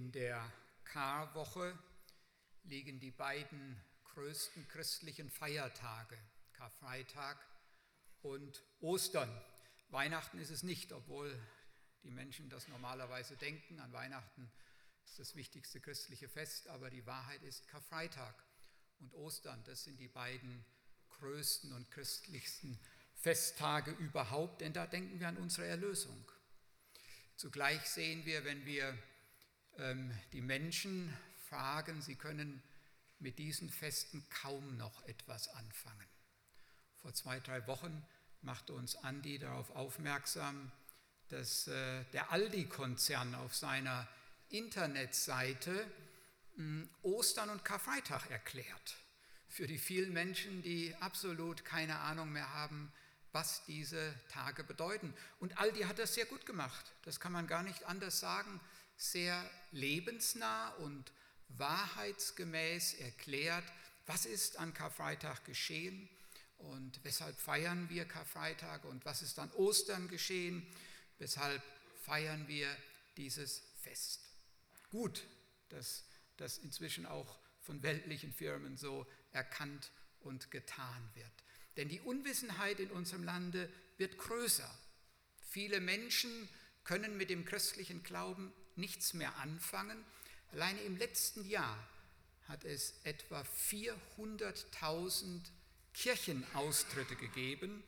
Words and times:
In 0.00 0.12
der 0.12 0.50
Karwoche 0.84 1.78
liegen 2.62 3.00
die 3.00 3.10
beiden 3.10 3.78
größten 4.14 4.66
christlichen 4.66 5.28
Feiertage, 5.28 6.16
Karfreitag 6.54 7.36
und 8.22 8.62
Ostern. 8.80 9.30
Weihnachten 9.90 10.38
ist 10.38 10.48
es 10.48 10.62
nicht, 10.62 10.94
obwohl 10.94 11.38
die 12.02 12.10
Menschen 12.10 12.48
das 12.48 12.66
normalerweise 12.68 13.36
denken. 13.36 13.78
An 13.78 13.92
Weihnachten 13.92 14.50
ist 15.04 15.18
das 15.18 15.36
wichtigste 15.36 15.82
christliche 15.82 16.30
Fest, 16.30 16.68
aber 16.68 16.88
die 16.88 17.04
Wahrheit 17.04 17.42
ist 17.42 17.68
Karfreitag 17.68 18.34
und 19.00 19.12
Ostern. 19.12 19.62
Das 19.64 19.84
sind 19.84 20.00
die 20.00 20.08
beiden 20.08 20.64
größten 21.10 21.74
und 21.74 21.90
christlichsten 21.90 22.80
Festtage 23.16 23.90
überhaupt, 23.90 24.62
denn 24.62 24.72
da 24.72 24.86
denken 24.86 25.20
wir 25.20 25.28
an 25.28 25.36
unsere 25.36 25.66
Erlösung. 25.66 26.32
Zugleich 27.36 27.82
sehen 27.82 28.24
wir, 28.24 28.46
wenn 28.46 28.64
wir 28.64 28.98
die 30.32 30.40
Menschen 30.40 31.16
fragen, 31.48 32.02
sie 32.02 32.16
können 32.16 32.62
mit 33.18 33.38
diesen 33.38 33.70
Festen 33.70 34.24
kaum 34.30 34.76
noch 34.76 35.02
etwas 35.06 35.48
anfangen. 35.48 36.06
Vor 36.96 37.14
zwei, 37.14 37.40
drei 37.40 37.66
Wochen 37.66 38.04
machte 38.42 38.72
uns 38.72 38.96
Andi 38.96 39.38
darauf 39.38 39.70
aufmerksam, 39.70 40.70
dass 41.28 41.68
äh, 41.68 42.04
der 42.12 42.32
Aldi-Konzern 42.32 43.34
auf 43.34 43.54
seiner 43.54 44.08
Internetseite 44.48 45.86
hm, 46.56 46.88
Ostern 47.02 47.50
und 47.50 47.64
Karfreitag 47.64 48.30
erklärt. 48.30 48.96
Für 49.48 49.66
die 49.66 49.78
vielen 49.78 50.12
Menschen, 50.12 50.62
die 50.62 50.94
absolut 51.00 51.64
keine 51.64 51.98
Ahnung 52.00 52.32
mehr 52.32 52.52
haben, 52.52 52.92
was 53.32 53.64
diese 53.64 54.14
Tage 54.28 54.64
bedeuten. 54.64 55.14
Und 55.38 55.58
Aldi 55.58 55.82
hat 55.82 55.98
das 55.98 56.14
sehr 56.14 56.26
gut 56.26 56.46
gemacht. 56.46 56.92
Das 57.04 57.20
kann 57.20 57.32
man 57.32 57.46
gar 57.46 57.62
nicht 57.62 57.84
anders 57.84 58.18
sagen. 58.18 58.60
Sehr 59.00 59.50
lebensnah 59.72 60.74
und 60.74 61.10
wahrheitsgemäß 61.56 62.94
erklärt, 63.00 63.64
was 64.04 64.26
ist 64.26 64.58
an 64.58 64.74
Karfreitag 64.74 65.42
geschehen 65.46 66.06
und 66.58 67.02
weshalb 67.02 67.40
feiern 67.40 67.88
wir 67.88 68.04
Karfreitag 68.04 68.84
und 68.84 69.06
was 69.06 69.22
ist 69.22 69.38
an 69.38 69.50
Ostern 69.52 70.06
geschehen, 70.08 70.66
weshalb 71.18 71.62
feiern 72.04 72.46
wir 72.46 72.68
dieses 73.16 73.62
Fest. 73.80 74.20
Gut, 74.90 75.26
dass 75.70 76.04
das 76.36 76.58
inzwischen 76.58 77.06
auch 77.06 77.38
von 77.62 77.82
weltlichen 77.82 78.34
Firmen 78.34 78.76
so 78.76 79.06
erkannt 79.32 79.90
und 80.20 80.50
getan 80.50 81.08
wird. 81.14 81.32
Denn 81.78 81.88
die 81.88 82.00
Unwissenheit 82.00 82.78
in 82.80 82.90
unserem 82.90 83.24
Lande 83.24 83.72
wird 83.96 84.18
größer. 84.18 84.70
Viele 85.48 85.80
Menschen 85.80 86.50
können 86.84 87.16
mit 87.16 87.30
dem 87.30 87.46
christlichen 87.46 88.02
Glauben 88.02 88.52
nichts 88.80 89.14
mehr 89.14 89.36
anfangen. 89.36 90.04
Alleine 90.52 90.80
im 90.80 90.96
letzten 90.96 91.48
Jahr 91.48 91.78
hat 92.48 92.64
es 92.64 92.94
etwa 93.04 93.42
400.000 93.42 95.42
Kirchenaustritte 95.94 97.16
gegeben 97.16 97.82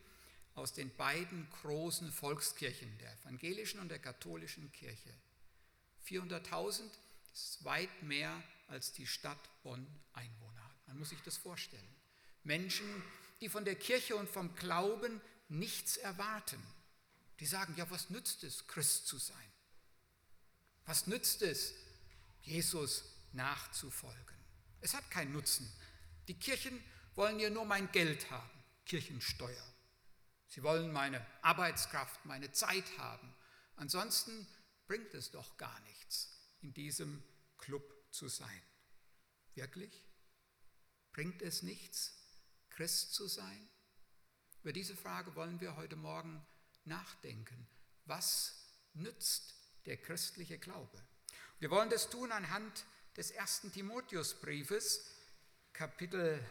aus 0.55 0.73
den 0.73 0.95
beiden 0.95 1.47
großen 1.61 2.11
Volkskirchen, 2.11 2.97
der 2.99 3.13
evangelischen 3.13 3.79
und 3.79 3.89
der 3.89 3.99
katholischen 3.99 4.71
Kirche. 4.71 5.13
400.000 6.07 6.81
ist 7.33 7.63
weit 7.63 8.03
mehr, 8.03 8.41
als 8.67 8.93
die 8.93 9.07
Stadt 9.07 9.39
Bonn 9.63 9.85
Einwohner 10.13 10.63
hat. 10.63 10.87
Man 10.87 10.99
muss 10.99 11.09
sich 11.09 11.21
das 11.21 11.37
vorstellen. 11.37 11.95
Menschen, 12.43 12.85
die 13.41 13.49
von 13.49 13.65
der 13.65 13.75
Kirche 13.75 14.15
und 14.15 14.29
vom 14.29 14.53
Glauben 14.55 15.21
nichts 15.49 15.97
erwarten. 15.97 16.61
Die 17.39 17.45
sagen, 17.45 17.73
ja, 17.77 17.89
was 17.89 18.09
nützt 18.09 18.43
es, 18.43 18.67
Christ 18.67 19.07
zu 19.07 19.17
sein? 19.17 19.52
Was 20.85 21.07
nützt 21.07 21.41
es, 21.41 21.73
Jesus 22.41 23.03
nachzufolgen? 23.31 24.35
Es 24.81 24.93
hat 24.93 25.09
keinen 25.09 25.31
Nutzen. 25.31 25.71
Die 26.27 26.37
Kirchen 26.37 26.83
wollen 27.15 27.39
ja 27.39 27.49
nur 27.49 27.65
mein 27.65 27.91
Geld 27.91 28.29
haben, 28.31 28.63
Kirchensteuer. 28.85 29.73
Sie 30.47 30.61
wollen 30.61 30.91
meine 30.91 31.25
Arbeitskraft, 31.41 32.25
meine 32.25 32.51
Zeit 32.51 32.97
haben. 32.97 33.33
Ansonsten 33.75 34.47
bringt 34.87 35.13
es 35.13 35.31
doch 35.31 35.57
gar 35.57 35.79
nichts, 35.81 36.29
in 36.61 36.73
diesem 36.73 37.23
Club 37.57 37.83
zu 38.11 38.27
sein. 38.27 38.61
Wirklich? 39.55 40.05
Bringt 41.11 41.41
es 41.41 41.63
nichts, 41.63 42.13
Christ 42.69 43.13
zu 43.13 43.27
sein? 43.27 43.69
Über 44.61 44.73
diese 44.73 44.95
Frage 44.95 45.35
wollen 45.35 45.59
wir 45.59 45.75
heute 45.75 45.95
Morgen 45.95 46.45
nachdenken. 46.85 47.67
Was 48.05 48.55
nützt 48.93 49.55
der 49.85 49.97
christliche 49.97 50.57
Glaube? 50.57 51.01
Wir 51.59 51.69
wollen 51.69 51.89
das 51.89 52.09
tun 52.09 52.31
anhand 52.31 52.85
des 53.15 53.31
ersten 53.31 53.71
Timotheusbriefes, 53.71 55.05
Kapitel 55.71 56.43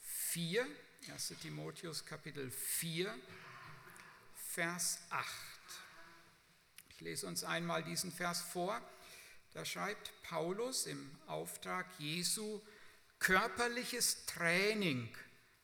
4, 0.00 0.66
1. 1.12 1.34
Timotheus 1.40 2.04
Kapitel 2.04 2.50
4, 2.50 3.14
Vers 4.34 4.98
8. 5.10 5.26
Ich 6.90 7.00
lese 7.00 7.26
uns 7.26 7.44
einmal 7.44 7.84
diesen 7.84 8.10
Vers 8.10 8.40
vor. 8.40 8.80
Da 9.52 9.64
schreibt 9.64 10.12
Paulus 10.22 10.86
im 10.86 11.10
Auftrag 11.26 11.86
Jesu, 11.98 12.60
Körperliches 13.18 14.26
Training 14.26 15.08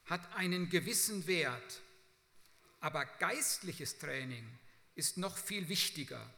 hat 0.07 0.35
einen 0.35 0.69
gewissen 0.69 1.27
Wert, 1.27 1.83
aber 2.81 3.05
geistliches 3.05 3.99
Training 3.99 4.47
ist 4.95 5.17
noch 5.17 5.37
viel 5.37 5.69
wichtiger, 5.69 6.29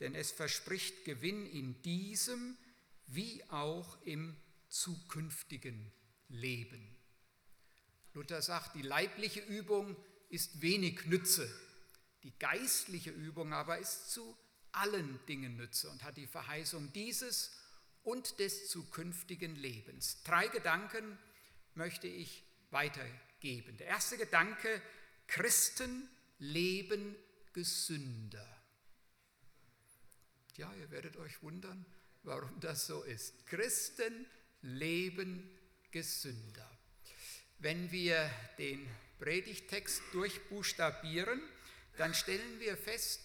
denn 0.00 0.14
es 0.14 0.32
verspricht 0.32 1.04
Gewinn 1.04 1.46
in 1.46 1.80
diesem 1.82 2.56
wie 3.06 3.44
auch 3.50 4.00
im 4.02 4.36
zukünftigen 4.68 5.92
Leben. 6.28 6.96
Luther 8.12 8.42
sagt, 8.42 8.74
die 8.76 8.82
leibliche 8.82 9.40
Übung 9.40 9.96
ist 10.28 10.62
wenig 10.62 11.06
Nütze, 11.06 11.48
die 12.22 12.32
geistliche 12.38 13.10
Übung 13.10 13.52
aber 13.52 13.78
ist 13.78 14.10
zu 14.10 14.36
allen 14.72 15.18
Dingen 15.26 15.56
Nütze 15.56 15.90
und 15.90 16.02
hat 16.02 16.16
die 16.16 16.26
Verheißung 16.26 16.92
dieses 16.92 17.52
und 18.02 18.38
des 18.38 18.68
zukünftigen 18.68 19.54
Lebens. 19.56 20.22
Drei 20.24 20.48
Gedanken 20.48 21.18
möchte 21.74 22.06
ich 22.06 22.44
weitergeben. 22.70 23.76
Der 23.78 23.86
erste 23.88 24.16
Gedanke, 24.16 24.82
Christen 25.26 26.08
leben 26.38 27.16
gesünder. 27.52 28.53
Ja, 30.56 30.72
ihr 30.74 30.88
werdet 30.92 31.16
euch 31.16 31.42
wundern, 31.42 31.84
warum 32.22 32.60
das 32.60 32.86
so 32.86 33.02
ist. 33.02 33.44
Christen 33.46 34.24
leben 34.62 35.50
gesünder. 35.90 36.70
Wenn 37.58 37.90
wir 37.90 38.30
den 38.58 38.88
Predigtext 39.18 40.00
durchbuchstabieren, 40.12 41.42
dann 41.96 42.14
stellen 42.14 42.60
wir 42.60 42.76
fest, 42.76 43.20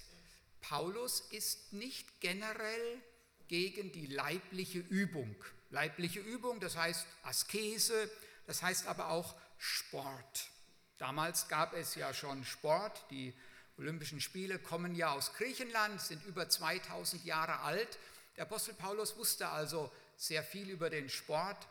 Paulus 0.62 1.22
ist 1.32 1.72
nicht 1.72 2.20
generell 2.20 3.02
gegen 3.48 3.92
die 3.92 4.08
leibliche 4.08 4.80
Übung. 4.80 5.36
Leibliche 5.70 6.20
Übung, 6.20 6.60
das 6.60 6.78
heißt 6.78 7.06
Askese, 7.22 8.10
das 8.48 8.64
heißt 8.64 8.88
aber 8.88 9.10
auch 9.10 9.36
Sport. 9.60 10.50
Damals 10.98 11.48
gab 11.48 11.74
es 11.74 11.94
ja 11.94 12.12
schon 12.12 12.44
Sport. 12.44 13.06
Die 13.12 13.34
Olympischen 13.80 14.20
Spiele 14.20 14.60
kommen 14.60 14.94
ja 14.94 15.14
aus 15.14 15.34
Griechenland, 15.34 16.02
sind 16.02 16.26
über 16.26 16.50
2000 16.50 17.24
Jahre 17.24 17.62
alt. 17.62 17.98
Der 18.36 18.44
Apostel 18.44 18.74
Paulus 18.74 19.16
wusste 19.16 19.48
also 19.48 19.90
sehr 20.18 20.44
viel 20.44 20.70
über 20.70 20.90
den 20.90 21.08
Sport. 21.10 21.66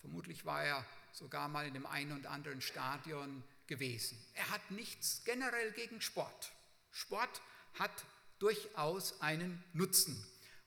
Vermutlich 0.00 0.44
war 0.44 0.64
er 0.64 0.84
sogar 1.12 1.48
mal 1.48 1.64
in 1.64 1.74
dem 1.74 1.86
einen 1.86 2.12
und 2.12 2.26
anderen 2.26 2.60
Stadion 2.60 3.44
gewesen. 3.68 4.18
Er 4.34 4.50
hat 4.50 4.72
nichts 4.72 5.22
generell 5.24 5.70
gegen 5.70 6.00
Sport. 6.00 6.50
Sport 6.90 7.40
hat 7.78 8.04
durchaus 8.40 9.20
einen 9.20 9.62
Nutzen. 9.72 10.20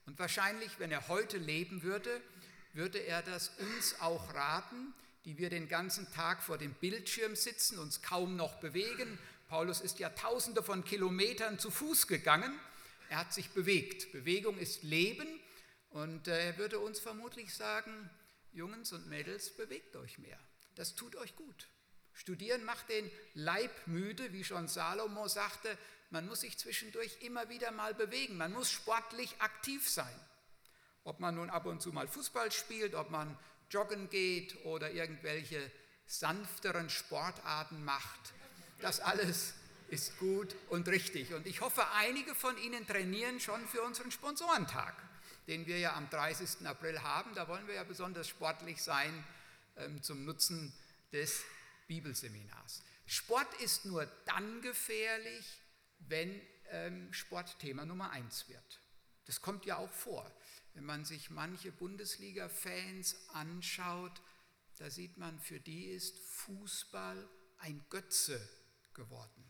Und 0.05 0.17
wahrscheinlich, 0.17 0.79
wenn 0.79 0.91
er 0.91 1.09
heute 1.09 1.37
leben 1.37 1.83
würde, 1.83 2.21
würde 2.71 2.99
er 2.99 3.21
das 3.21 3.49
uns 3.59 3.99
auch 3.99 4.33
raten, 4.33 4.93
die 5.25 5.37
wir 5.37 5.49
den 5.49 5.67
ganzen 5.67 6.09
Tag 6.13 6.41
vor 6.41 6.57
dem 6.57 6.73
Bildschirm 6.73 7.35
sitzen, 7.35 7.79
uns 7.79 8.01
kaum 8.01 8.37
noch 8.37 8.55
bewegen. 8.61 9.19
Paulus 9.47 9.81
ist 9.81 9.99
ja 9.99 10.09
tausende 10.09 10.63
von 10.63 10.83
Kilometern 10.83 11.59
zu 11.59 11.69
Fuß 11.69 12.07
gegangen. 12.07 12.59
Er 13.09 13.19
hat 13.19 13.33
sich 13.33 13.49
bewegt. 13.51 14.11
Bewegung 14.11 14.57
ist 14.57 14.83
Leben. 14.83 15.27
Und 15.89 16.27
äh, 16.27 16.47
er 16.47 16.57
würde 16.57 16.79
uns 16.79 16.99
vermutlich 16.99 17.53
sagen, 17.53 18.09
Jungs 18.51 18.91
und 18.91 19.07
Mädels, 19.07 19.55
bewegt 19.55 19.95
euch 19.95 20.17
mehr. 20.17 20.39
Das 20.75 20.95
tut 20.95 21.15
euch 21.15 21.35
gut. 21.35 21.67
Studieren 22.13 22.63
macht 22.63 22.89
den 22.89 23.09
Leib 23.33 23.71
müde, 23.87 24.33
wie 24.33 24.43
schon 24.43 24.67
Salomo 24.67 25.27
sagte, 25.27 25.77
man 26.09 26.27
muss 26.27 26.41
sich 26.41 26.57
zwischendurch 26.57 27.17
immer 27.21 27.49
wieder 27.49 27.71
mal 27.71 27.93
bewegen. 27.93 28.37
Man 28.37 28.53
muss 28.53 28.71
sportlich 28.71 29.35
aktiv 29.39 29.89
sein. 29.89 30.19
Ob 31.03 31.19
man 31.19 31.35
nun 31.35 31.49
ab 31.49 31.65
und 31.65 31.81
zu 31.81 31.91
mal 31.91 32.07
Fußball 32.07 32.51
spielt, 32.51 32.95
ob 32.95 33.11
man 33.11 33.37
joggen 33.69 34.09
geht 34.09 34.65
oder 34.65 34.91
irgendwelche 34.91 35.71
sanfteren 36.07 36.89
Sportarten 36.89 37.83
macht, 37.83 38.33
das 38.79 38.99
alles 38.99 39.53
ist 39.89 40.17
gut 40.17 40.55
und 40.69 40.87
richtig. 40.87 41.33
Und 41.33 41.45
ich 41.47 41.61
hoffe, 41.61 41.87
einige 41.91 42.35
von 42.35 42.57
Ihnen 42.57 42.85
trainieren 42.87 43.39
schon 43.39 43.67
für 43.67 43.81
unseren 43.81 44.11
Sponsorentag. 44.11 44.95
den 45.47 45.67
wir 45.67 45.77
ja 45.77 45.95
am 45.95 46.09
30. 46.09 46.65
April 46.65 47.03
haben. 47.03 47.35
Da 47.35 47.47
wollen 47.47 47.67
wir 47.67 47.75
ja 47.75 47.83
besonders 47.83 48.27
sportlich 48.27 48.81
sein 48.81 49.23
ähm, 49.77 50.01
zum 50.01 50.25
Nutzen 50.25 50.73
des 51.11 51.43
Bibelseminars. 51.87 52.81
Sport 53.05 53.53
ist 53.61 53.85
nur 53.85 54.05
dann 54.25 54.61
gefährlich, 54.61 55.45
wenn 55.99 56.41
ähm, 56.71 57.13
Sport 57.13 57.59
Thema 57.59 57.85
Nummer 57.85 58.09
eins 58.09 58.49
wird. 58.49 58.79
Das 59.25 59.41
kommt 59.41 59.65
ja 59.65 59.77
auch 59.77 59.91
vor. 59.91 60.29
Wenn 60.73 60.85
man 60.85 61.05
sich 61.05 61.29
manche 61.29 61.71
Bundesliga-Fans 61.71 63.15
anschaut, 63.33 64.21
da 64.79 64.89
sieht 64.89 65.17
man, 65.17 65.39
für 65.39 65.59
die 65.59 65.85
ist 65.85 66.17
Fußball 66.19 67.29
ein 67.59 67.85
Götze 67.89 68.41
geworden. 68.95 69.43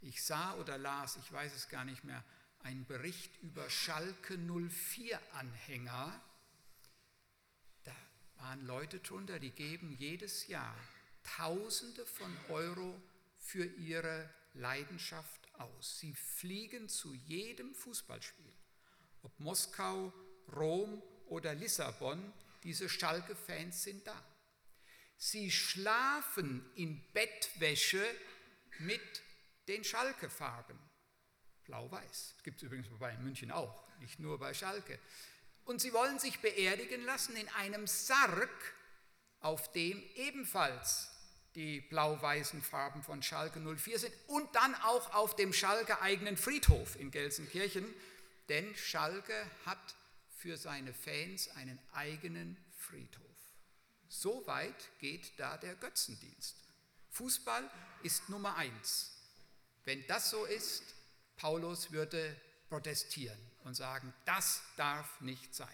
Ich 0.00 0.22
sah 0.24 0.54
oder 0.54 0.78
las, 0.78 1.16
ich 1.16 1.32
weiß 1.32 1.52
es 1.54 1.68
gar 1.68 1.84
nicht 1.84 2.04
mehr, 2.04 2.24
einen 2.60 2.86
Bericht 2.86 3.36
über 3.42 3.68
Schalke 3.68 4.34
04-Anhänger. 4.34 6.20
Da 7.84 7.96
waren 8.36 8.64
Leute 8.66 9.00
drunter, 9.00 9.38
die 9.38 9.50
geben 9.50 9.92
jedes 9.92 10.46
Jahr 10.46 10.76
Tausende 11.22 12.06
von 12.06 12.34
Euro 12.48 13.00
für 13.38 13.64
ihre 13.64 14.28
Leidenschaft 14.54 15.40
aus. 15.54 15.98
Sie 15.98 16.14
fliegen 16.14 16.88
zu 16.88 17.14
jedem 17.14 17.74
Fußballspiel, 17.74 18.52
ob 19.22 19.38
Moskau, 19.38 20.12
Rom 20.56 21.02
oder 21.26 21.54
Lissabon, 21.54 22.32
diese 22.62 22.88
Schalke-Fans 22.88 23.82
sind 23.82 24.06
da. 24.06 24.22
Sie 25.16 25.50
schlafen 25.50 26.64
in 26.74 27.02
Bettwäsche 27.12 28.02
mit 28.80 29.22
den 29.68 29.84
Schalke-Farben. 29.84 30.78
Blau-Weiß. 31.64 32.36
Gibt 32.42 32.58
es 32.58 32.62
übrigens 32.64 32.88
bei 32.98 33.16
München 33.18 33.50
auch, 33.50 33.84
nicht 34.00 34.18
nur 34.18 34.38
bei 34.38 34.52
Schalke. 34.54 34.98
Und 35.64 35.80
sie 35.80 35.92
wollen 35.92 36.18
sich 36.18 36.40
beerdigen 36.40 37.04
lassen 37.04 37.36
in 37.36 37.48
einem 37.50 37.86
Sarg, 37.86 38.74
auf 39.40 39.70
dem 39.72 40.02
ebenfalls 40.16 41.10
die 41.54 41.80
blau-weißen 41.80 42.62
Farben 42.62 43.02
von 43.02 43.22
Schalke 43.22 43.60
04 43.60 43.98
sind 43.98 44.14
und 44.28 44.54
dann 44.54 44.74
auch 44.76 45.14
auf 45.14 45.36
dem 45.36 45.52
Schalke 45.52 46.00
eigenen 46.00 46.36
Friedhof 46.36 46.98
in 46.98 47.10
Gelsenkirchen, 47.10 47.86
denn 48.48 48.74
Schalke 48.76 49.34
hat 49.64 49.94
für 50.36 50.56
seine 50.56 50.92
Fans 50.92 51.48
einen 51.50 51.78
eigenen 51.92 52.56
Friedhof. 52.76 53.24
So 54.08 54.46
weit 54.46 54.90
geht 54.98 55.38
da 55.38 55.56
der 55.56 55.74
Götzendienst. 55.76 56.56
Fußball 57.10 57.68
ist 58.02 58.28
Nummer 58.28 58.56
eins. 58.56 59.12
Wenn 59.84 60.06
das 60.06 60.30
so 60.30 60.44
ist, 60.44 60.82
Paulus 61.36 61.90
würde 61.92 62.36
protestieren 62.68 63.38
und 63.64 63.74
sagen, 63.74 64.12
das 64.24 64.62
darf 64.76 65.20
nicht 65.20 65.54
sein. 65.54 65.68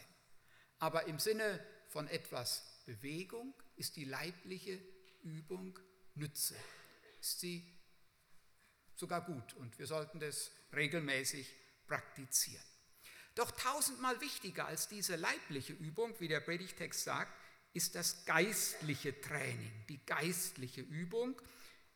Aber 0.79 1.07
im 1.07 1.19
Sinne 1.19 1.65
von 1.89 2.09
etwas 2.09 2.63
Bewegung 2.85 3.55
ist 3.77 3.97
die 3.97 4.05
leibliche 4.05 4.81
Übung 5.23 5.79
Nütze. 6.15 6.57
Ist 7.21 7.41
sie 7.41 7.67
sogar 8.95 9.25
gut 9.25 9.55
und 9.55 9.79
wir 9.79 9.87
sollten 9.87 10.21
das 10.21 10.51
regelmäßig 10.73 11.53
praktizieren. 11.87 12.65
Doch 13.35 13.51
tausendmal 13.51 14.19
wichtiger 14.21 14.67
als 14.67 14.89
diese 14.89 15.17
leibliche 15.17 15.75
Übung, 15.75 16.15
wie 16.21 16.29
der 16.29 16.41
Predigtext 16.41 17.05
sagt, 17.05 17.33
ist 17.77 17.95
das 17.95 18.25
geistliche 18.25 19.21
Training, 19.21 19.71
die 19.91 20.01
geistliche 20.07 20.81
Übung. 20.81 21.39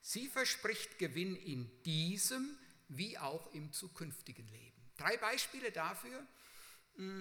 Sie 0.02 0.28
verspricht 0.28 0.98
Gewinn 0.98 1.34
in 1.36 1.70
diesem 1.84 2.58
wie 2.88 3.16
auch 3.16 3.50
im 3.54 3.72
zukünftigen 3.72 4.46
Leben. 4.48 4.82
Drei 4.98 5.16
Beispiele 5.16 5.72
dafür, 5.72 6.26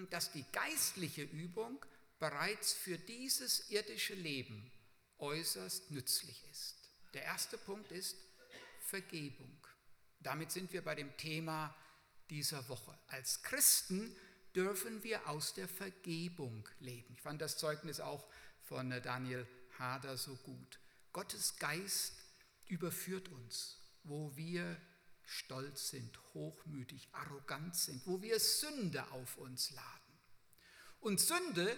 dass 0.10 0.34
die 0.34 0.44
geistliche 0.52 1.24
Übung 1.24 1.86
bereits 2.20 2.74
für 2.74 2.98
dieses 2.98 3.70
irdische 3.70 4.16
Leben 4.16 4.70
äußerst 5.20 5.92
nützlich 5.92 6.44
ist. 6.52 6.76
Der 7.14 7.24
erste 7.24 7.58
Punkt 7.58 7.94
ist 7.94 8.18
Vergebung. 8.82 9.58
Damit 10.20 10.52
sind 10.52 10.74
wir 10.74 10.84
bei 10.84 10.96
dem 10.96 11.16
Thema 11.16 11.74
dieser 12.30 12.68
Woche. 12.68 12.98
Als 13.08 13.42
Christen 13.42 14.14
dürfen 14.54 15.02
wir 15.04 15.30
aus 15.30 15.54
der 15.54 15.70
Vergebung 15.70 16.68
leben. 16.80 17.14
Ich 17.14 17.22
fand 17.22 17.42
das 17.42 17.58
Zeugnis 17.58 18.02
auch 18.02 18.28
von 18.70 18.92
Daniel 19.02 19.48
Hader 19.80 20.16
so 20.16 20.36
gut. 20.36 20.80
Gottes 21.12 21.58
Geist 21.58 22.14
überführt 22.68 23.28
uns, 23.30 23.80
wo 24.04 24.36
wir 24.38 24.80
stolz 25.24 25.90
sind, 25.90 26.18
hochmütig, 26.36 27.10
arrogant 27.12 27.76
sind, 27.76 28.06
wo 28.06 28.22
wir 28.22 28.40
Sünde 28.40 29.12
auf 29.12 29.38
uns 29.38 29.72
laden. 29.72 30.20
Und 31.00 31.20
Sünde 31.20 31.76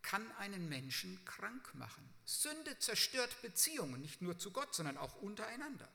kann 0.00 0.32
einen 0.36 0.66
Menschen 0.68 1.22
krank 1.26 1.74
machen. 1.74 2.08
Sünde 2.24 2.78
zerstört 2.78 3.42
Beziehungen, 3.42 4.00
nicht 4.00 4.22
nur 4.22 4.38
zu 4.38 4.50
Gott, 4.50 4.74
sondern 4.74 4.96
auch 4.96 5.16
untereinander. 5.16 5.88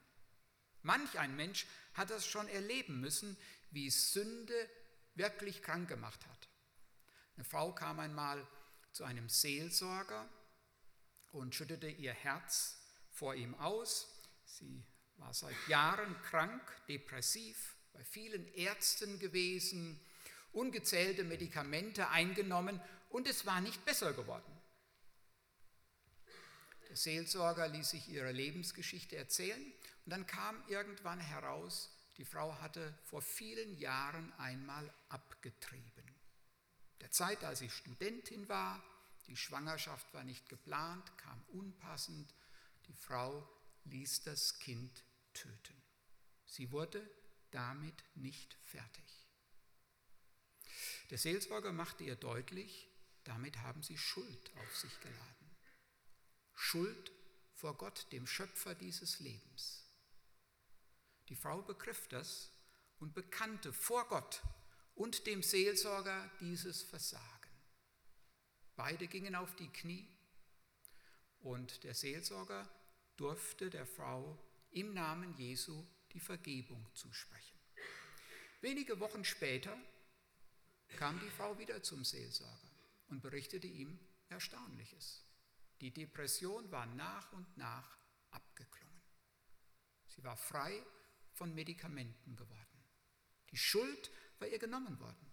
Manch 0.84 1.18
ein 1.18 1.36
Mensch 1.36 1.66
hat 1.96 2.12
das 2.12 2.28
schon 2.28 2.48
erleben 2.48 3.02
müssen, 3.02 3.36
wie 3.72 3.90
Sünde 3.90 4.70
wirklich 5.16 5.64
krank 5.64 5.90
gemacht 5.90 6.24
hat. 6.28 6.50
Eine 7.36 7.46
Frau 7.46 7.74
kam 7.74 8.00
einmal 8.00 8.48
zu 8.92 9.04
einem 9.04 9.30
Seelsorger 9.30 10.28
und 11.32 11.56
schüttete 11.56 11.90
ihr 11.90 12.14
Herz 12.14 12.78
vor 13.12 13.36
ihm 13.36 13.56
aus. 13.56 14.08
Sie 14.46 14.84
war 15.18 15.34
seit 15.34 15.56
Jahren 15.68 16.16
krank, 16.24 16.62
depressiv, 16.88 17.76
bei 17.94 18.04
vielen 18.04 18.48
Ärzten 18.54 19.20
gewesen, 19.20 20.00
ungezählte 20.52 21.24
Medikamente 21.24 22.10
eingenommen 22.10 22.82
und 23.10 23.28
es 23.28 23.46
war 23.46 23.62
nicht 23.62 23.84
besser 23.86 24.14
geworden. 24.14 24.60
Der 26.88 26.96
Seelsorger 26.96 27.68
ließ 27.68 27.90
sich 27.90 28.10
ihre 28.10 28.32
Lebensgeschichte 28.32 29.16
erzählen 29.16 29.62
und 30.06 30.12
dann 30.12 30.26
kam 30.26 30.64
irgendwann 30.68 31.20
heraus, 31.20 31.92
die 32.18 32.26
Frau 32.26 32.60
hatte 32.62 32.98
vor 33.04 33.22
vielen 33.22 33.78
Jahren 33.78 34.34
einmal 34.34 34.92
abgetrieben. 35.10 35.99
Der 37.02 37.12
Zeit, 37.12 37.44
als 37.44 37.60
sie 37.60 37.70
Studentin 37.70 38.48
war, 38.50 38.84
die 39.28 39.38
Schwangerschaft 39.38 40.14
war 40.14 40.24
nicht 40.24 40.50
geplant, 40.50 41.18
kam 41.18 41.42
unpassend, 41.50 42.34
die 42.88 42.94
Frau 42.94 43.48
ließ 43.86 44.24
das 44.24 44.60
Kind 44.60 45.04
töten. 45.34 45.82
Sie 46.46 46.72
wurde 46.72 47.08
damit 47.52 48.04
nicht 48.16 48.56
fertig. 48.64 49.28
Der 51.10 51.18
Seelsorger 51.18 51.72
machte 51.72 52.04
ihr 52.04 52.16
deutlich, 52.16 52.90
damit 53.24 53.58
haben 53.60 53.84
sie 53.84 53.98
Schuld 53.98 54.52
auf 54.58 54.76
sich 54.76 55.00
geladen. 55.02 55.58
Schuld 56.56 57.12
vor 57.54 57.78
Gott, 57.78 58.12
dem 58.12 58.26
Schöpfer 58.26 58.76
dieses 58.76 59.20
Lebens. 59.20 59.84
Die 61.30 61.36
Frau 61.36 61.62
begriff 61.62 62.08
das 62.08 62.52
und 63.00 63.14
bekannte 63.14 63.74
vor 63.74 64.08
Gott 64.08 64.42
und 65.00 65.28
dem 65.28 65.42
Seelsorger 65.42 66.30
dieses 66.42 66.84
Versagen. 66.84 67.50
Beide 68.76 69.08
gingen 69.08 69.34
auf 69.34 69.56
die 69.56 69.70
Knie 69.70 70.06
und 71.40 71.86
der 71.86 71.94
Seelsorger 71.94 72.70
durfte 73.16 73.70
der 73.70 73.86
Frau 73.86 74.38
im 74.72 74.94
Namen 74.94 75.34
Jesu 75.38 75.86
die 76.12 76.20
Vergebung 76.20 76.86
zusprechen. 76.96 77.58
Wenige 78.60 79.00
Wochen 79.00 79.24
später 79.24 79.78
kam 80.98 81.18
die 81.22 81.30
Frau 81.30 81.58
wieder 81.58 81.82
zum 81.82 82.04
Seelsorger 82.04 82.70
und 83.08 83.22
berichtete 83.22 83.68
ihm 83.68 83.98
Erstaunliches. 84.28 85.24
Die 85.80 85.94
Depression 85.94 86.70
war 86.72 86.86
nach 86.88 87.32
und 87.32 87.58
nach 87.58 87.98
abgeklungen. 88.32 89.02
Sie 90.08 90.26
war 90.26 90.36
frei 90.36 90.84
von 91.32 91.56
Medikamenten 91.56 92.36
geworden. 92.36 92.84
Die 93.52 93.58
Schuld 93.58 94.12
war 94.40 94.48
ihr 94.48 94.60
genommen 94.60 95.00
worden. 95.00 95.32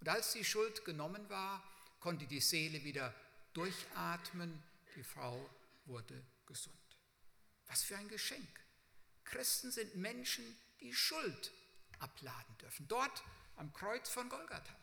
Und 0.00 0.08
als 0.08 0.32
die 0.32 0.44
Schuld 0.44 0.84
genommen 0.84 1.28
war, 1.28 1.62
konnte 2.00 2.26
die 2.26 2.40
Seele 2.40 2.82
wieder 2.84 3.14
durchatmen. 3.52 4.62
Die 4.96 5.04
Frau 5.04 5.48
wurde 5.84 6.24
gesund. 6.46 6.76
Was 7.66 7.82
für 7.82 7.96
ein 7.96 8.08
Geschenk. 8.08 8.60
Christen 9.24 9.70
sind 9.70 9.94
Menschen, 9.96 10.44
die 10.80 10.92
Schuld 10.92 11.52
abladen 11.98 12.58
dürfen. 12.58 12.88
Dort 12.88 13.22
am 13.56 13.72
Kreuz 13.72 14.08
von 14.08 14.28
Golgatha. 14.28 14.76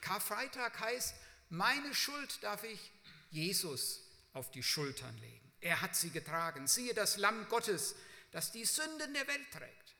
Karfreitag 0.00 0.78
heißt, 0.80 1.14
meine 1.48 1.94
Schuld 1.94 2.42
darf 2.42 2.64
ich 2.64 2.92
Jesus 3.30 4.02
auf 4.32 4.50
die 4.50 4.62
Schultern 4.62 5.16
legen. 5.18 5.52
Er 5.60 5.80
hat 5.80 5.96
sie 5.96 6.10
getragen. 6.10 6.66
Siehe 6.66 6.94
das 6.94 7.16
Lamm 7.16 7.48
Gottes, 7.48 7.94
das 8.30 8.52
die 8.52 8.64
Sünden 8.64 9.14
der 9.14 9.26
Welt 9.26 9.50
trägt. 9.50 9.96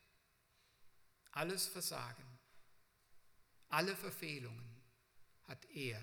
Alles 1.32 1.66
Versagen, 1.66 2.24
alle 3.68 3.94
Verfehlungen 3.96 4.64
hat 5.46 5.64
er 5.70 6.00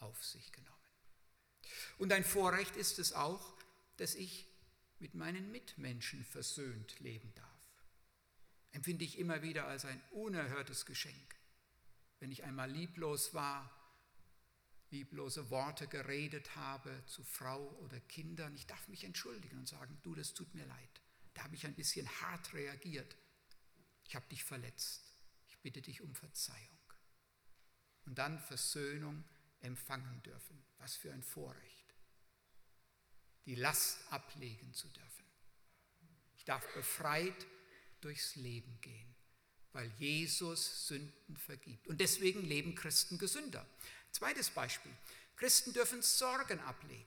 auf 0.00 0.24
sich 0.24 0.52
genommen. 0.52 0.76
Und 1.98 2.12
ein 2.12 2.24
Vorrecht 2.24 2.76
ist 2.76 2.98
es 2.98 3.12
auch, 3.12 3.54
dass 3.96 4.14
ich 4.14 4.46
mit 4.98 5.14
meinen 5.14 5.50
Mitmenschen 5.50 6.24
versöhnt 6.24 6.98
leben 7.00 7.32
darf. 7.34 7.46
Empfinde 8.72 9.04
ich 9.04 9.18
immer 9.18 9.42
wieder 9.42 9.66
als 9.66 9.84
ein 9.84 10.02
unerhörtes 10.10 10.86
Geschenk. 10.86 11.34
wenn 12.18 12.32
ich 12.32 12.44
einmal 12.44 12.70
lieblos 12.70 13.34
war, 13.34 13.70
lieblose 14.90 15.50
Worte 15.50 15.86
geredet 15.86 16.56
habe 16.56 17.02
zu 17.06 17.22
Frau 17.24 17.68
oder 17.80 18.00
Kindern. 18.00 18.54
Ich 18.54 18.66
darf 18.66 18.88
mich 18.88 19.04
entschuldigen 19.04 19.58
und 19.58 19.68
sagen, 19.68 19.98
du, 20.02 20.14
das 20.14 20.32
tut 20.32 20.54
mir 20.54 20.64
leid. 20.64 21.02
Da 21.34 21.44
habe 21.44 21.54
ich 21.54 21.66
ein 21.66 21.74
bisschen 21.74 22.08
hart 22.22 22.54
reagiert. 22.54 23.16
Ich 24.04 24.14
habe 24.14 24.26
dich 24.28 24.44
verletzt. 24.44 25.12
Ich 25.48 25.58
bitte 25.58 25.82
dich 25.82 26.00
um 26.00 26.14
Verzeihung. 26.14 26.75
Und 28.06 28.16
dann 28.18 28.38
Versöhnung 28.38 29.24
empfangen 29.60 30.22
dürfen. 30.22 30.64
Was 30.78 30.96
für 30.96 31.12
ein 31.12 31.22
Vorrecht. 31.22 31.94
Die 33.44 33.54
Last 33.54 33.98
ablegen 34.10 34.72
zu 34.74 34.88
dürfen. 34.88 35.24
Ich 36.36 36.44
darf 36.44 36.66
befreit 36.74 37.46
durchs 38.00 38.36
Leben 38.36 38.80
gehen, 38.80 39.14
weil 39.72 39.90
Jesus 39.98 40.86
Sünden 40.86 41.36
vergibt. 41.36 41.86
Und 41.88 42.00
deswegen 42.00 42.42
leben 42.42 42.74
Christen 42.74 43.18
gesünder. 43.18 43.66
Zweites 44.12 44.50
Beispiel. 44.50 44.92
Christen 45.36 45.72
dürfen 45.72 46.02
Sorgen 46.02 46.60
ablegen. 46.60 47.04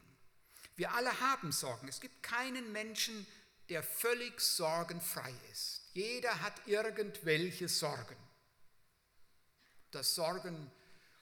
Wir 0.76 0.94
alle 0.94 1.20
haben 1.20 1.52
Sorgen. 1.52 1.88
Es 1.88 2.00
gibt 2.00 2.24
keinen 2.24 2.72
Menschen, 2.72 3.26
der 3.70 3.84
völlig 3.84 4.40
sorgenfrei 4.40 5.34
ist. 5.52 5.82
Jeder 5.94 6.42
hat 6.42 6.68
irgendwelche 6.68 7.68
Sorgen. 7.68 8.16
Das 9.92 10.16
Sorgen 10.16 10.72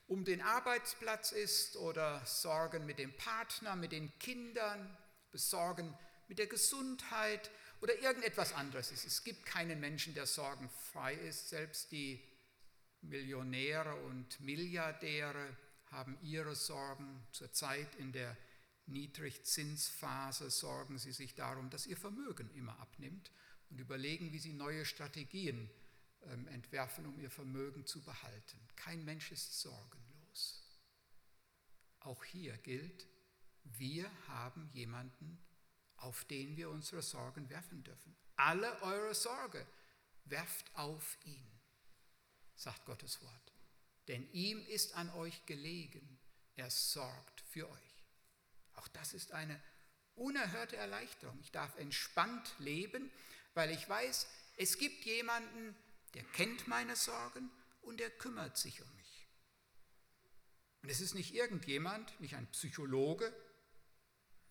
um 0.07 0.23
den 0.23 0.41
Arbeitsplatz 0.41 1.31
ist 1.31 1.75
oder 1.77 2.25
Sorgen 2.25 2.85
mit 2.85 2.97
dem 2.99 3.15
Partner, 3.17 3.75
mit 3.75 3.91
den 3.91 4.17
Kindern, 4.19 4.97
Sorgen 5.33 5.93
mit 6.27 6.39
der 6.39 6.47
Gesundheit 6.47 7.51
oder 7.81 7.97
irgendetwas 7.99 8.53
anderes 8.53 8.91
ist. 8.91 9.05
Es 9.05 9.23
gibt 9.23 9.45
keinen 9.45 9.79
Menschen, 9.79 10.13
der 10.13 10.25
sorgenfrei 10.25 11.13
ist. 11.13 11.49
Selbst 11.49 11.91
die 11.91 12.21
Millionäre 13.01 13.95
und 14.05 14.39
Milliardäre 14.39 15.55
haben 15.91 16.17
ihre 16.21 16.55
Sorgen. 16.55 17.23
Zurzeit 17.31 17.95
in 17.95 18.11
der 18.11 18.35
Niedrigzinsphase 18.87 20.49
sorgen 20.49 20.97
sie 20.97 21.11
sich 21.11 21.35
darum, 21.35 21.69
dass 21.69 21.85
ihr 21.85 21.97
Vermögen 21.97 22.49
immer 22.55 22.79
abnimmt 22.79 23.31
und 23.69 23.79
überlegen, 23.79 24.31
wie 24.31 24.39
sie 24.39 24.53
neue 24.53 24.85
Strategien 24.85 25.69
entwerfen, 26.47 27.05
um 27.05 27.19
ihr 27.19 27.31
Vermögen 27.31 27.85
zu 27.85 28.03
behalten. 28.03 28.59
Kein 28.75 29.03
Mensch 29.05 29.31
ist 29.31 29.59
sorgenlos. 29.59 30.63
Auch 31.99 32.23
hier 32.23 32.57
gilt, 32.57 33.07
wir 33.63 34.09
haben 34.27 34.69
jemanden, 34.73 35.39
auf 35.97 36.25
den 36.25 36.55
wir 36.57 36.69
unsere 36.69 37.01
Sorgen 37.01 37.49
werfen 37.49 37.83
dürfen. 37.83 38.15
Alle 38.35 38.81
eure 38.81 39.15
Sorge 39.15 39.65
werft 40.25 40.73
auf 40.75 41.17
ihn, 41.25 41.47
sagt 42.55 42.85
Gottes 42.85 43.21
Wort 43.21 43.47
denn 44.07 44.27
ihm 44.31 44.65
ist 44.67 44.95
an 44.95 45.09
euch 45.11 45.45
gelegen, 45.45 46.19
er 46.55 46.69
sorgt 46.69 47.41
für 47.41 47.69
euch. 47.69 48.05
Auch 48.75 48.87
das 48.89 49.13
ist 49.13 49.31
eine 49.31 49.61
unerhörte 50.15 50.77
Erleichterung. 50.77 51.37
Ich 51.41 51.51
darf 51.51 51.77
entspannt 51.77 52.55
leben, 52.59 53.11
weil 53.53 53.71
ich 53.71 53.87
weiß, 53.87 54.27
es 54.57 54.77
gibt 54.77 55.05
jemanden, 55.05 55.75
der 56.13 56.23
kennt 56.23 56.67
meine 56.67 56.95
Sorgen 56.95 57.51
und 57.81 57.99
der 57.99 58.09
kümmert 58.09 58.57
sich 58.57 58.81
um 58.81 58.95
mich. 58.95 59.27
Und 60.81 60.89
es 60.89 61.01
ist 61.01 61.15
nicht 61.15 61.33
irgendjemand, 61.33 62.19
nicht 62.19 62.35
ein 62.35 62.49
Psychologe, 62.51 63.33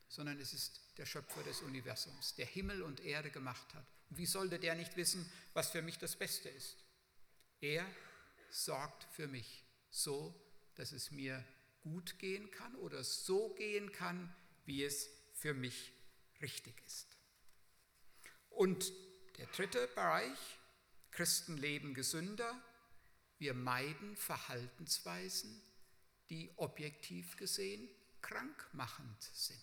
sondern 0.08 0.38
es 0.38 0.52
ist 0.52 0.80
der 0.98 1.06
Schöpfer 1.06 1.42
des 1.42 1.62
Universums, 1.62 2.34
der 2.34 2.46
Himmel 2.46 2.82
und 2.82 3.00
Erde 3.00 3.30
gemacht 3.30 3.74
hat. 3.74 3.86
Und 4.10 4.18
wie 4.18 4.26
sollte 4.26 4.58
der 4.58 4.74
nicht 4.74 4.96
wissen, 4.96 5.30
was 5.52 5.70
für 5.70 5.82
mich 5.82 5.98
das 5.98 6.16
Beste 6.16 6.48
ist? 6.48 6.76
Er 7.60 7.86
sorgt 8.50 9.04
für 9.12 9.26
mich, 9.26 9.64
so 9.90 10.34
dass 10.74 10.92
es 10.92 11.10
mir 11.10 11.44
gut 11.82 12.18
gehen 12.18 12.50
kann 12.50 12.74
oder 12.76 13.02
so 13.02 13.54
gehen 13.54 13.92
kann, 13.92 14.34
wie 14.64 14.84
es 14.84 15.08
für 15.32 15.54
mich 15.54 15.92
richtig 16.40 16.82
ist. 16.84 17.16
Und 18.50 18.92
der 19.38 19.46
dritte 19.46 19.86
Bereich, 19.88 20.38
Christen 21.16 21.56
leben 21.56 21.94
gesünder, 21.94 22.62
wir 23.38 23.54
meiden 23.54 24.16
Verhaltensweisen, 24.16 25.62
die 26.28 26.52
objektiv 26.56 27.38
gesehen 27.38 27.88
krankmachend 28.20 29.22
sind. 29.32 29.58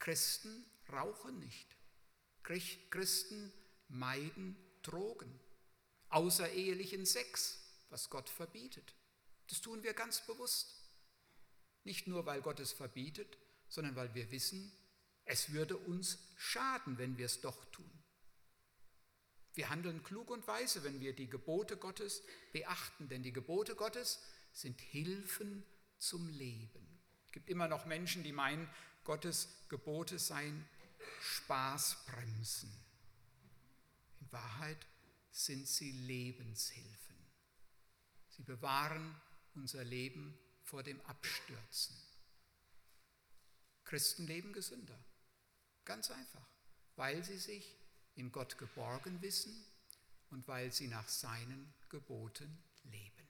Christen 0.00 0.66
rauchen 0.92 1.38
nicht. 1.38 1.68
Christen 2.42 3.52
meiden 3.86 4.56
Drogen, 4.82 5.38
außerehelichen 6.08 7.06
Sex, 7.06 7.62
was 7.90 8.10
Gott 8.10 8.28
verbietet. 8.28 8.96
Das 9.46 9.60
tun 9.60 9.84
wir 9.84 9.94
ganz 9.94 10.26
bewusst. 10.26 10.74
Nicht 11.84 12.08
nur, 12.08 12.26
weil 12.26 12.42
Gott 12.42 12.58
es 12.58 12.72
verbietet, 12.72 13.38
sondern 13.68 13.94
weil 13.94 14.12
wir 14.16 14.32
wissen, 14.32 14.72
es 15.24 15.52
würde 15.52 15.76
uns 15.76 16.18
schaden, 16.36 16.98
wenn 16.98 17.16
wir 17.16 17.26
es 17.26 17.40
doch 17.40 17.64
tun. 17.66 18.01
Wir 19.54 19.68
handeln 19.68 20.02
klug 20.02 20.30
und 20.30 20.46
weise, 20.46 20.82
wenn 20.82 21.00
wir 21.00 21.14
die 21.14 21.28
Gebote 21.28 21.76
Gottes 21.76 22.22
beachten, 22.52 23.08
denn 23.08 23.22
die 23.22 23.32
Gebote 23.32 23.74
Gottes 23.74 24.22
sind 24.52 24.80
Hilfen 24.80 25.64
zum 25.98 26.28
Leben. 26.28 27.00
Es 27.26 27.32
gibt 27.32 27.50
immer 27.50 27.68
noch 27.68 27.86
Menschen, 27.86 28.22
die 28.22 28.32
meinen, 28.32 28.68
Gottes 29.04 29.48
Gebote 29.68 30.18
seien 30.18 30.66
Spaßbremsen. 31.20 32.70
In 34.20 34.32
Wahrheit 34.32 34.86
sind 35.30 35.66
sie 35.66 35.90
Lebenshilfen. 35.92 37.16
Sie 38.28 38.42
bewahren 38.42 39.20
unser 39.54 39.84
Leben 39.84 40.38
vor 40.62 40.82
dem 40.82 41.00
Abstürzen. 41.02 41.96
Christen 43.84 44.26
leben 44.26 44.52
gesünder. 44.52 44.98
Ganz 45.84 46.10
einfach, 46.10 46.48
weil 46.96 47.24
sie 47.24 47.38
sich 47.38 47.81
in 48.14 48.32
Gott 48.32 48.58
geborgen 48.58 49.22
wissen 49.22 49.64
und 50.30 50.46
weil 50.48 50.72
sie 50.72 50.88
nach 50.88 51.08
seinen 51.08 51.72
Geboten 51.88 52.62
leben. 52.84 53.28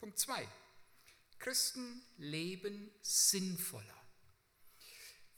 Punkt 0.00 0.18
2. 0.18 0.46
Christen 1.38 2.02
leben 2.18 2.90
sinnvoller. 3.00 3.96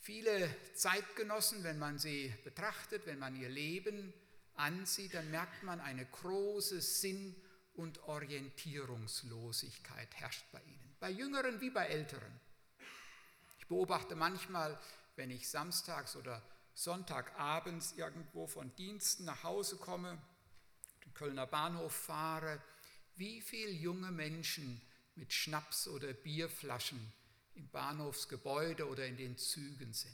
Viele 0.01 0.55
Zeitgenossen, 0.75 1.63
wenn 1.65 1.79
man 1.79 1.99
sie 1.99 2.35
betrachtet, 2.45 3.07
wenn 3.07 3.19
man 3.19 3.37
ihr 3.37 3.49
Leben 3.49 4.13
ansieht, 4.55 5.15
dann 5.15 5.31
merkt 5.31 5.63
man 5.63 5.81
eine 5.81 6.05
große 6.05 6.81
Sinn- 6.81 7.35
und 7.75 8.03
Orientierungslosigkeit 8.05 10.15
herrscht 10.15 10.45
bei 10.53 10.61
ihnen, 10.61 10.97
bei 11.01 11.11
Jüngeren 11.11 11.61
wie 11.61 11.71
bei 11.71 11.87
Älteren. 11.87 12.41
Ich 13.59 13.67
beobachte 13.67 14.15
manchmal, 14.15 14.79
wenn 15.17 15.31
ich 15.31 15.49
samstags 15.49 16.17
oder 16.17 16.43
Sonntagabends 16.75 17.93
irgendwo 17.93 18.47
von 18.47 18.75
Diensten 18.77 19.25
nach 19.25 19.45
Hause 19.45 19.77
komme, 19.77 20.21
den 21.05 21.15
Kölner 21.15 21.47
Bahnhof 21.47 21.93
fahre, 21.93 22.61
wie 23.17 23.41
viele 23.41 23.71
junge 23.71 24.11
Menschen 24.11 24.81
mit 25.15 25.33
Schnaps 25.33 25.87
oder 25.87 26.13
Bierflaschen 26.13 27.13
im 27.55 27.69
Bahnhofsgebäude 27.71 28.89
oder 28.89 29.07
in 29.07 29.17
den 29.17 29.39
Zügen 29.39 29.93
sind. 29.93 30.13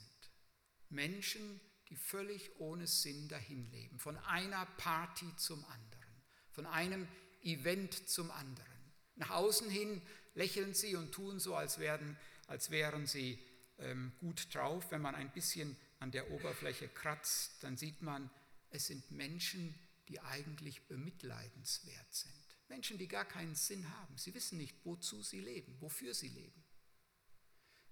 Menschen, 0.89 1.59
die 1.89 1.95
völlig 1.95 2.59
ohne 2.59 2.85
Sinn 2.85 3.27
dahinleben, 3.27 3.99
von 3.99 4.17
einer 4.19 4.65
Party 4.77 5.35
zum 5.37 5.63
anderen, 5.65 6.23
von 6.51 6.65
einem 6.67 7.07
Event 7.41 8.07
zum 8.07 8.29
anderen. 8.31 8.67
Nach 9.15 9.31
außen 9.31 9.69
hin 9.69 10.01
lächeln 10.35 10.73
sie 10.73 10.95
und 10.95 11.11
tun 11.11 11.39
so, 11.39 11.55
als, 11.55 11.79
werden, 11.79 12.17
als 12.47 12.69
wären 12.69 13.07
sie 13.07 13.39
ähm, 13.79 14.11
gut 14.19 14.53
drauf. 14.53 14.91
Wenn 14.91 15.01
man 15.01 15.15
ein 15.15 15.31
bisschen 15.31 15.75
an 16.01 16.11
der 16.11 16.31
Oberfläche 16.31 16.87
kratzt, 16.89 17.63
dann 17.63 17.77
sieht 17.77 18.01
man, 18.01 18.29
es 18.71 18.87
sind 18.87 19.11
Menschen, 19.11 19.77
die 20.07 20.19
eigentlich 20.19 20.87
bemitleidenswert 20.87 22.13
sind. 22.13 22.33
Menschen, 22.69 22.97
die 22.97 23.07
gar 23.07 23.25
keinen 23.25 23.53
Sinn 23.53 23.87
haben. 23.97 24.17
Sie 24.17 24.33
wissen 24.33 24.57
nicht, 24.57 24.75
wozu 24.83 25.21
sie 25.21 25.41
leben, 25.41 25.79
wofür 25.79 26.15
sie 26.15 26.29
leben. 26.29 26.63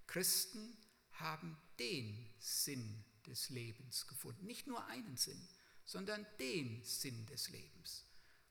Christen 0.08 0.76
haben 1.12 1.56
den 1.78 2.28
Sinn 2.40 3.04
des 3.26 3.48
Lebens 3.50 4.08
gefunden. 4.08 4.44
Nicht 4.44 4.66
nur 4.66 4.84
einen 4.86 5.16
Sinn, 5.16 5.48
sondern 5.84 6.26
den 6.40 6.82
Sinn 6.82 7.26
des 7.26 7.48
Lebens. 7.50 8.06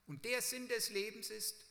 Und 0.06 0.24
der 0.24 0.42
Sinn 0.42 0.70
des 0.70 0.90
Lebens 0.90 1.30
ist, 1.32 1.66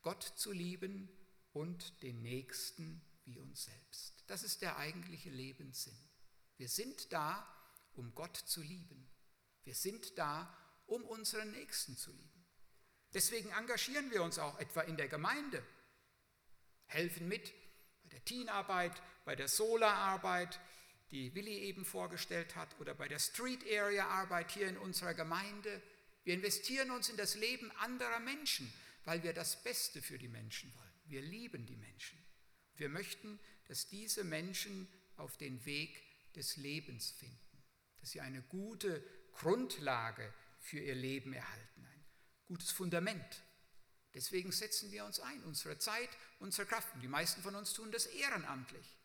Gott 0.00 0.22
zu 0.22 0.52
lieben 0.52 1.10
und 1.52 2.02
den 2.02 2.22
Nächsten 2.22 3.02
wie 3.26 3.38
uns 3.38 3.64
selbst. 3.64 4.24
Das 4.26 4.42
ist 4.42 4.62
der 4.62 4.78
eigentliche 4.78 5.30
Lebenssinn. 5.30 5.98
Wir 6.56 6.68
sind 6.68 7.12
da, 7.12 7.46
um 7.94 8.14
Gott 8.14 8.36
zu 8.36 8.62
lieben. 8.62 9.08
Wir 9.64 9.74
sind 9.74 10.16
da, 10.18 10.56
um 10.86 11.04
unseren 11.04 11.50
Nächsten 11.50 11.96
zu 11.96 12.12
lieben. 12.12 12.46
Deswegen 13.12 13.50
engagieren 13.50 14.10
wir 14.10 14.22
uns 14.22 14.38
auch 14.38 14.58
etwa 14.58 14.82
in 14.82 14.96
der 14.96 15.08
Gemeinde, 15.08 15.62
helfen 16.86 17.28
mit 17.28 17.52
bei 18.02 18.10
der 18.10 18.24
Teenarbeit, 18.24 19.02
bei 19.24 19.34
der 19.34 19.48
Solararbeit, 19.48 20.60
die 21.10 21.34
Willi 21.34 21.58
eben 21.60 21.84
vorgestellt 21.84 22.56
hat, 22.56 22.78
oder 22.80 22.94
bei 22.94 23.08
der 23.08 23.18
Street 23.18 23.64
Area 23.64 24.06
Arbeit 24.06 24.50
hier 24.50 24.68
in 24.68 24.76
unserer 24.76 25.14
Gemeinde. 25.14 25.82
Wir 26.24 26.34
investieren 26.34 26.90
uns 26.90 27.08
in 27.08 27.16
das 27.16 27.36
Leben 27.36 27.70
anderer 27.78 28.20
Menschen, 28.20 28.72
weil 29.04 29.22
wir 29.22 29.32
das 29.32 29.62
Beste 29.62 30.02
für 30.02 30.18
die 30.18 30.28
Menschen 30.28 30.74
wollen. 30.74 31.00
Wir 31.06 31.22
lieben 31.22 31.66
die 31.66 31.76
Menschen. 31.76 32.22
Wir 32.74 32.88
möchten, 32.88 33.38
dass 33.68 33.88
diese 33.88 34.24
Menschen 34.24 34.88
auf 35.16 35.36
den 35.36 35.64
Weg 35.64 36.02
des 36.36 36.56
Lebens 36.56 37.10
finden, 37.10 37.64
dass 38.00 38.10
sie 38.10 38.20
eine 38.20 38.42
gute 38.42 39.02
Grundlage 39.32 40.32
für 40.60 40.78
ihr 40.78 40.94
Leben 40.94 41.32
erhalten, 41.32 41.84
ein 41.84 42.04
gutes 42.44 42.70
Fundament. 42.70 43.42
Deswegen 44.14 44.52
setzen 44.52 44.90
wir 44.92 45.04
uns 45.04 45.20
ein, 45.20 45.42
unsere 45.44 45.78
Zeit, 45.78 46.08
unsere 46.38 46.66
Kraft. 46.66 46.94
Und 46.94 47.02
die 47.02 47.08
meisten 47.08 47.42
von 47.42 47.54
uns 47.54 47.72
tun 47.72 47.90
das 47.90 48.06
ehrenamtlich, 48.06 48.96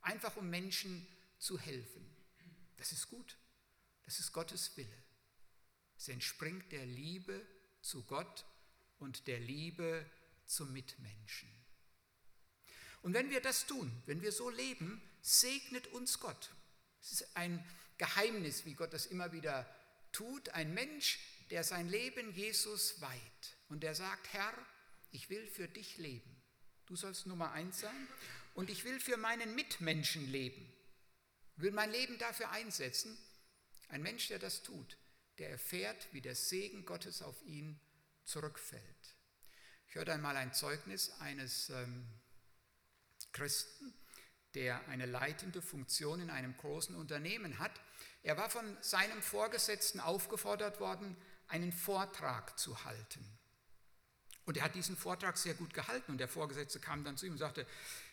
einfach 0.00 0.36
um 0.36 0.50
Menschen 0.50 1.06
zu 1.38 1.58
helfen. 1.58 2.04
Das 2.76 2.92
ist 2.92 3.08
gut. 3.08 3.36
Das 4.04 4.18
ist 4.18 4.32
Gottes 4.32 4.76
Wille. 4.76 5.02
Es 5.96 6.08
entspringt 6.08 6.72
der 6.72 6.84
Liebe 6.84 7.46
zu 7.80 8.04
Gott 8.04 8.44
und 8.98 9.26
der 9.26 9.38
Liebe 9.38 10.04
zum 10.46 10.72
Mitmenschen. 10.72 11.48
Und 13.02 13.14
wenn 13.14 13.30
wir 13.30 13.40
das 13.40 13.66
tun, 13.66 14.02
wenn 14.06 14.20
wir 14.20 14.32
so 14.32 14.50
leben, 14.50 15.00
segnet 15.22 15.86
uns 15.88 16.18
Gott. 16.20 16.50
Es 17.00 17.12
ist 17.12 17.36
ein 17.36 17.64
Geheimnis, 17.98 18.64
wie 18.64 18.74
Gott 18.74 18.92
das 18.92 19.06
immer 19.06 19.32
wieder 19.32 19.68
tut. 20.12 20.50
Ein 20.50 20.74
Mensch, 20.74 21.18
der 21.50 21.64
sein 21.64 21.88
Leben 21.88 22.32
Jesus 22.32 23.00
weiht 23.00 23.56
und 23.68 23.82
der 23.82 23.94
sagt, 23.94 24.32
Herr, 24.32 24.54
ich 25.10 25.30
will 25.30 25.46
für 25.46 25.68
dich 25.68 25.98
leben. 25.98 26.36
Du 26.86 26.96
sollst 26.96 27.26
Nummer 27.26 27.52
eins 27.52 27.80
sein 27.80 28.08
und 28.54 28.70
ich 28.70 28.84
will 28.84 29.00
für 29.00 29.16
meinen 29.16 29.54
Mitmenschen 29.54 30.30
leben. 30.30 30.72
Ich 31.56 31.62
will 31.62 31.72
mein 31.72 31.90
Leben 31.90 32.18
dafür 32.18 32.50
einsetzen. 32.50 33.16
Ein 33.88 34.02
Mensch, 34.02 34.28
der 34.28 34.38
das 34.38 34.62
tut, 34.62 34.96
der 35.38 35.50
erfährt, 35.50 36.08
wie 36.12 36.20
der 36.20 36.34
Segen 36.34 36.84
Gottes 36.84 37.22
auf 37.22 37.42
ihn 37.42 37.80
zurückfällt. 38.24 39.16
Ich 39.88 39.94
hörte 39.96 40.12
einmal 40.12 40.36
ein 40.36 40.54
Zeugnis 40.54 41.10
eines 41.20 41.70
ähm, 41.70 42.06
Christen, 43.32 43.92
der 44.54 44.86
eine 44.88 45.06
leitende 45.06 45.62
Funktion 45.62 46.20
in 46.20 46.30
einem 46.30 46.56
großen 46.56 46.94
Unternehmen 46.94 47.58
hat. 47.58 47.72
Er 48.22 48.36
war 48.36 48.50
von 48.50 48.76
seinem 48.80 49.22
Vorgesetzten 49.22 50.00
aufgefordert 50.00 50.80
worden, 50.80 51.16
einen 51.48 51.72
Vortrag 51.72 52.58
zu 52.58 52.84
halten. 52.84 53.24
Und 54.44 54.56
er 54.56 54.64
hat 54.64 54.74
diesen 54.74 54.96
Vortrag 54.96 55.36
sehr 55.36 55.54
gut 55.54 55.74
gehalten 55.74 56.12
und 56.12 56.18
der 56.18 56.28
Vorgesetzte 56.28 56.80
kam 56.80 57.04
dann 57.04 57.16
zu 57.16 57.26
ihm 57.26 57.32
und 57.32 57.38
sagte, 57.38 57.66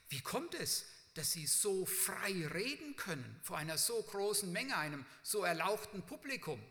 wie 0.09 0.21
kommt 0.21 0.53
es, 0.55 0.85
dass 1.15 1.31
Sie 1.31 1.47
so 1.47 1.85
frei 1.85 2.47
reden 2.47 2.95
können 2.95 3.39
vor 3.41 3.57
einer 3.57 3.77
so 3.77 4.01
großen 4.03 4.51
Menge, 4.51 4.77
einem 4.77 5.05
so 5.23 5.43
erlauchten 5.43 6.03
Publikum? 6.03 6.61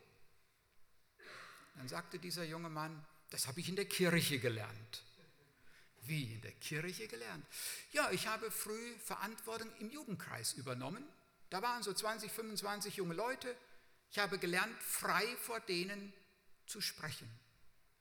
Dann 1.75 1.88
sagte 1.88 2.18
dieser 2.18 2.44
junge 2.44 2.70
Mann, 2.70 3.04
das 3.30 3.49
habe 3.49 3.61
ich 3.61 3.68
in 3.68 3.76
der 3.76 3.87
Kirche 3.87 4.38
gelernt. 4.38 5.02
Wie 6.07 6.35
in 6.35 6.41
der 6.43 6.53
Kirche 6.53 7.09
gelernt? 7.09 7.45
Ja, 7.93 8.11
ich 8.11 8.27
habe 8.27 8.51
früh 8.51 8.99
Verantwortung 8.99 9.71
im 9.81 9.91
Jugendkreis 9.91 10.53
übernommen. 10.55 11.05
Da 11.51 11.63
waren 11.63 11.83
so 11.83 11.93
20, 11.93 12.31
25 12.31 12.97
junge 12.97 13.15
Leute. 13.15 13.57
Ich 14.11 14.19
habe 14.19 14.39
gelernt, 14.39 14.75
frei 14.83 15.27
vor 15.37 15.61
denen 15.61 16.13
zu 16.67 16.81
sprechen, 16.81 17.29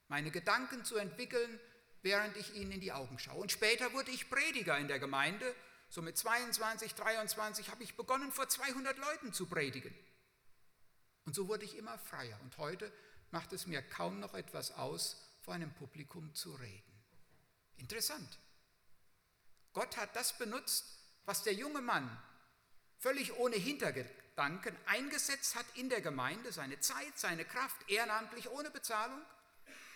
meine 0.08 0.32
Gedanken 0.32 0.86
zu 0.86 0.98
entwickeln, 0.98 1.60
während 2.02 2.38
ich 2.38 2.54
ihnen 2.56 2.72
in 2.72 2.82
die 2.82 2.92
Augen 2.92 3.18
schaue. 3.20 3.42
Und 3.42 3.52
später 3.52 3.94
wurde 3.94 4.12
ich 4.12 4.30
Prediger 4.30 4.78
in 4.78 4.88
der 4.88 5.00
Gemeinde. 5.00 5.56
So 5.90 6.02
mit 6.02 6.18
22, 6.18 6.94
23 6.96 7.70
habe 7.70 7.84
ich 7.84 7.96
begonnen, 7.96 8.32
vor 8.32 8.48
200 8.48 8.98
Leuten 8.98 9.34
zu 9.34 9.48
predigen. 9.48 9.96
Und 11.26 11.34
so 11.34 11.48
wurde 11.48 11.66
ich 11.66 11.78
immer 11.78 11.98
freier. 11.98 12.40
Und 12.42 12.58
heute 12.58 12.92
macht 13.32 13.54
es 13.54 13.66
mir 13.66 13.82
kaum 13.82 14.20
noch 14.20 14.34
etwas 14.34 14.72
aus, 14.72 15.22
vor 15.42 15.54
einem 15.54 15.74
Publikum 15.74 16.34
zu 16.34 16.54
reden. 16.56 16.95
Interessant. 17.78 18.40
Gott 19.74 19.98
hat 19.98 20.16
das 20.16 20.38
benutzt, 20.38 20.86
was 21.26 21.44
der 21.44 21.54
junge 21.54 21.82
Mann 21.82 22.10
völlig 23.00 23.38
ohne 23.38 23.56
Hintergedanken 23.56 24.76
eingesetzt 24.86 25.56
hat 25.56 25.66
in 25.76 25.90
der 25.90 26.02
Gemeinde, 26.02 26.52
seine 26.52 26.80
Zeit, 26.80 27.18
seine 27.18 27.46
Kraft, 27.46 27.90
ehrenamtlich, 27.90 28.50
ohne 28.50 28.72
Bezahlung, 28.72 29.22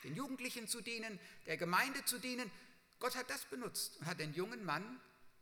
den 0.03 0.15
Jugendlichen 0.15 0.67
zu 0.67 0.81
dienen, 0.81 1.19
der 1.45 1.57
Gemeinde 1.57 2.03
zu 2.05 2.19
dienen. 2.19 2.51
Gott 2.99 3.15
hat 3.15 3.29
das 3.29 3.45
benutzt 3.45 3.97
und 3.97 4.05
hat 4.05 4.19
den 4.19 4.33
jungen 4.33 4.63
Mann 4.65 4.99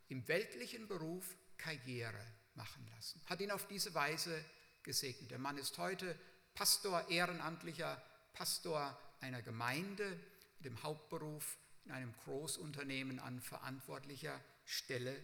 im 0.10 0.28
weltlichen 0.28 0.88
Beruf 0.88 1.36
Karriere 1.58 2.26
machen 2.54 2.88
lassen, 2.96 3.22
hat 3.26 3.42
ihn 3.42 3.52
auf 3.52 3.68
diese 3.68 3.94
Weise 3.94 4.44
gesegnet. 4.84 5.32
Der 5.32 5.40
Mann 5.40 5.58
ist 5.58 5.78
heute 5.78 6.18
Pastor, 6.54 7.10
ehrenamtlicher 7.10 8.02
Pastor 8.34 8.98
einer 9.22 9.42
Gemeinde 9.42 10.10
mit 10.58 10.66
dem 10.66 10.84
Hauptberuf 10.84 11.58
in 11.88 11.94
einem 11.94 12.14
Großunternehmen 12.26 13.20
an 13.20 13.40
verantwortlicher 13.40 14.44
Stelle 14.66 15.16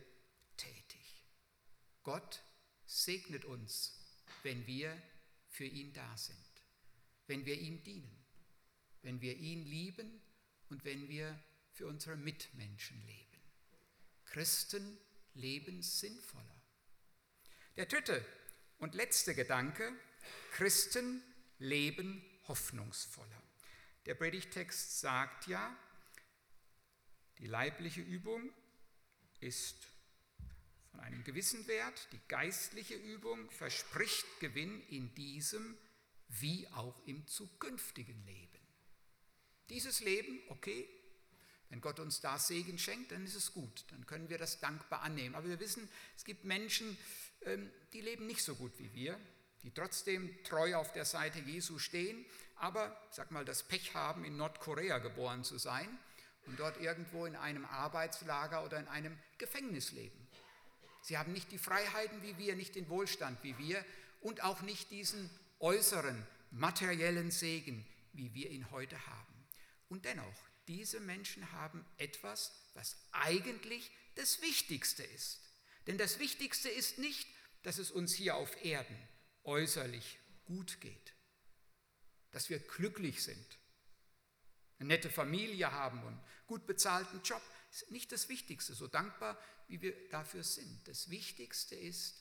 tätig. 0.56 1.26
Gott 2.04 2.41
segnet 2.86 3.43
uns, 3.43 3.99
wenn 4.43 4.65
wir 4.65 4.95
für 5.49 5.65
ihn 5.65 5.91
da 5.91 6.15
sind, 6.15 6.38
wenn 7.28 7.45
wir 7.45 7.60
ihm 7.60 7.84
dienen, 7.84 8.26
wenn 9.02 9.19
wir 9.19 9.36
ihn 9.36 9.65
lieben 9.65 10.21
und 10.69 10.86
wenn 10.86 11.10
wir 11.10 11.38
für 11.73 11.86
unsere 11.88 12.15
Mitmenschen 12.15 13.06
leben. 13.06 13.41
Christen 14.26 14.97
leben 15.34 15.82
sinnvoller. 15.82 16.62
Der 17.76 17.88
dritte 17.88 18.26
und 18.78 18.95
letzte 18.95 19.36
Gedanke, 19.36 19.91
Christen 20.52 21.21
leben 21.60 22.23
hoffnungsvoller. 22.47 23.43
Der 24.06 24.15
Predigtext 24.15 25.02
sagt 25.02 25.47
ja, 25.47 25.76
die 27.39 27.47
leibliche 27.47 28.01
Übung 28.01 28.51
ist 29.39 29.87
von 30.91 30.99
einem 30.99 31.23
gewissen 31.23 31.67
Wert, 31.67 32.07
die 32.11 32.19
geistliche 32.27 32.95
Übung 32.95 33.49
verspricht 33.51 34.25
Gewinn 34.39 34.81
in 34.89 35.13
diesem 35.15 35.77
wie 36.27 36.67
auch 36.69 36.95
im 37.05 37.27
zukünftigen 37.27 38.25
Leben. 38.25 38.59
Dieses 39.69 40.01
Leben, 40.01 40.39
okay, 40.49 40.87
wenn 41.69 41.81
Gott 41.81 41.99
uns 41.99 42.21
da 42.21 42.37
Segen 42.37 42.77
schenkt, 42.77 43.11
dann 43.11 43.23
ist 43.25 43.35
es 43.35 43.53
gut, 43.53 43.85
dann 43.89 44.05
können 44.05 44.29
wir 44.29 44.37
das 44.37 44.59
dankbar 44.59 45.01
annehmen. 45.01 45.35
Aber 45.35 45.49
wir 45.49 45.59
wissen, 45.59 45.89
es 46.15 46.23
gibt 46.23 46.43
Menschen, 46.43 46.97
ähm, 47.41 47.71
die 47.93 48.01
leben 48.01 48.27
nicht 48.27 48.43
so 48.43 48.55
gut 48.55 48.77
wie 48.77 48.93
wir, 48.93 49.19
die 49.63 49.71
trotzdem 49.71 50.43
treu 50.43 50.75
auf 50.75 50.91
der 50.93 51.05
Seite 51.05 51.39
Jesu 51.39 51.79
stehen, 51.79 52.25
aber, 52.55 52.95
sag 53.09 53.31
mal, 53.31 53.45
das 53.45 53.63
Pech 53.63 53.95
haben, 53.95 54.25
in 54.25 54.37
Nordkorea 54.37 54.99
geboren 54.99 55.43
zu 55.43 55.57
sein 55.57 55.89
und 56.45 56.60
dort 56.60 56.79
irgendwo 56.79 57.25
in 57.25 57.36
einem 57.36 57.65
Arbeitslager 57.65 58.65
oder 58.65 58.79
in 58.79 58.88
einem 58.88 59.17
Gefängnis 59.38 59.91
leben. 59.91 60.27
Sie 61.01 61.17
haben 61.17 61.34
nicht 61.34 61.51
die 61.51 61.58
Freiheiten 61.58 62.21
wie 62.21 62.38
wir, 62.38 62.56
nicht 62.56 62.75
den 62.75 62.89
Wohlstand 62.89 63.38
wie 63.43 63.58
wir 63.58 63.84
und 64.21 64.43
auch 64.43 64.62
nicht 64.62 64.91
diesen 64.91 65.29
äußeren 65.60 66.25
materiellen 66.51 67.32
Segen, 67.32 67.86
wie 68.13 68.34
wir 68.34 68.49
ihn 68.49 68.71
heute 68.71 69.06
haben. 69.08 69.34
Und 69.89 70.06
dennoch, 70.06 70.36
diese 70.67 70.99
Menschen 70.99 71.51
haben 71.51 71.86
etwas, 71.97 72.53
was 72.73 72.95
eigentlich 73.12 73.91
das 74.15 74.41
Wichtigste 74.41 75.03
ist. 75.03 75.39
Denn 75.88 75.97
das 75.97 76.19
Wichtigste 76.19 76.69
ist 76.69 76.99
nicht, 76.99 77.27
dass 77.63 77.77
es 77.77 77.91
uns 77.91 78.13
hier 78.13 78.36
auf 78.36 78.63
Erden 78.63 78.97
äußerlich 79.43 80.19
gut 80.45 80.79
geht, 80.82 81.13
dass 82.32 82.49
wir 82.49 82.60
glücklich 82.60 83.23
sind, 83.23 83.58
eine 84.79 84.89
nette 84.89 85.09
Familie 85.09 85.71
haben 85.71 86.03
und 86.03 86.19
gut 86.47 86.65
bezahlten 86.65 87.21
Job, 87.23 87.41
ist 87.71 87.89
nicht 87.91 88.12
das 88.12 88.29
Wichtigste, 88.29 88.73
so 88.73 88.88
dankbar 88.88 89.38
wie 89.67 89.81
wir 89.81 90.09
dafür 90.09 90.43
sind. 90.43 90.88
Das 90.88 91.09
Wichtigste 91.09 91.75
ist, 91.75 92.15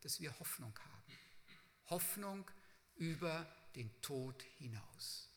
dass 0.00 0.20
wir 0.20 0.38
Hoffnung 0.38 0.78
haben. 0.78 1.18
Hoffnung 1.86 2.50
über 2.96 3.46
den 3.74 4.00
Tod 4.02 4.42
hinaus. 4.58 5.28